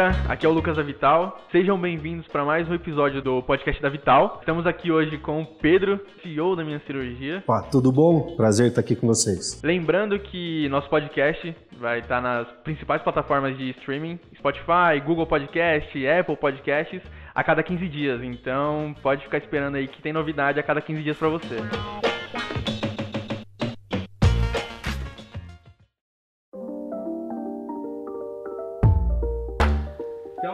galera, 0.00 0.16
aqui 0.28 0.46
é 0.46 0.48
o 0.48 0.52
Lucas 0.52 0.76
da 0.76 0.82
Vital. 0.82 1.38
Sejam 1.52 1.78
bem-vindos 1.78 2.26
para 2.28 2.42
mais 2.42 2.66
um 2.68 2.72
episódio 2.72 3.20
do 3.20 3.42
podcast 3.42 3.82
da 3.82 3.90
Vital. 3.90 4.38
Estamos 4.40 4.66
aqui 4.66 4.90
hoje 4.90 5.18
com 5.18 5.42
o 5.42 5.46
Pedro, 5.46 6.00
CEO 6.22 6.56
da 6.56 6.64
minha 6.64 6.80
cirurgia. 6.86 7.42
Pá, 7.46 7.68
tudo 7.70 7.92
bom? 7.92 8.34
Prazer 8.34 8.68
estar 8.68 8.80
aqui 8.80 8.96
com 8.96 9.06
vocês. 9.06 9.60
Lembrando 9.62 10.18
que 10.18 10.68
nosso 10.70 10.88
podcast 10.88 11.54
vai 11.78 11.98
estar 11.98 12.22
nas 12.22 12.48
principais 12.64 13.02
plataformas 13.02 13.58
de 13.58 13.70
streaming: 13.70 14.18
Spotify, 14.38 14.98
Google 15.04 15.26
Podcast, 15.26 16.06
Apple 16.06 16.36
Podcasts, 16.36 17.02
a 17.34 17.44
cada 17.44 17.62
15 17.62 17.86
dias. 17.88 18.22
Então 18.22 18.94
pode 19.02 19.22
ficar 19.24 19.36
esperando 19.36 19.74
aí 19.74 19.86
que 19.86 20.00
tem 20.00 20.14
novidade 20.14 20.58
a 20.58 20.62
cada 20.62 20.80
15 20.80 21.02
dias 21.02 21.18
para 21.18 21.28
você. 21.28 21.56
Então, 21.56 22.19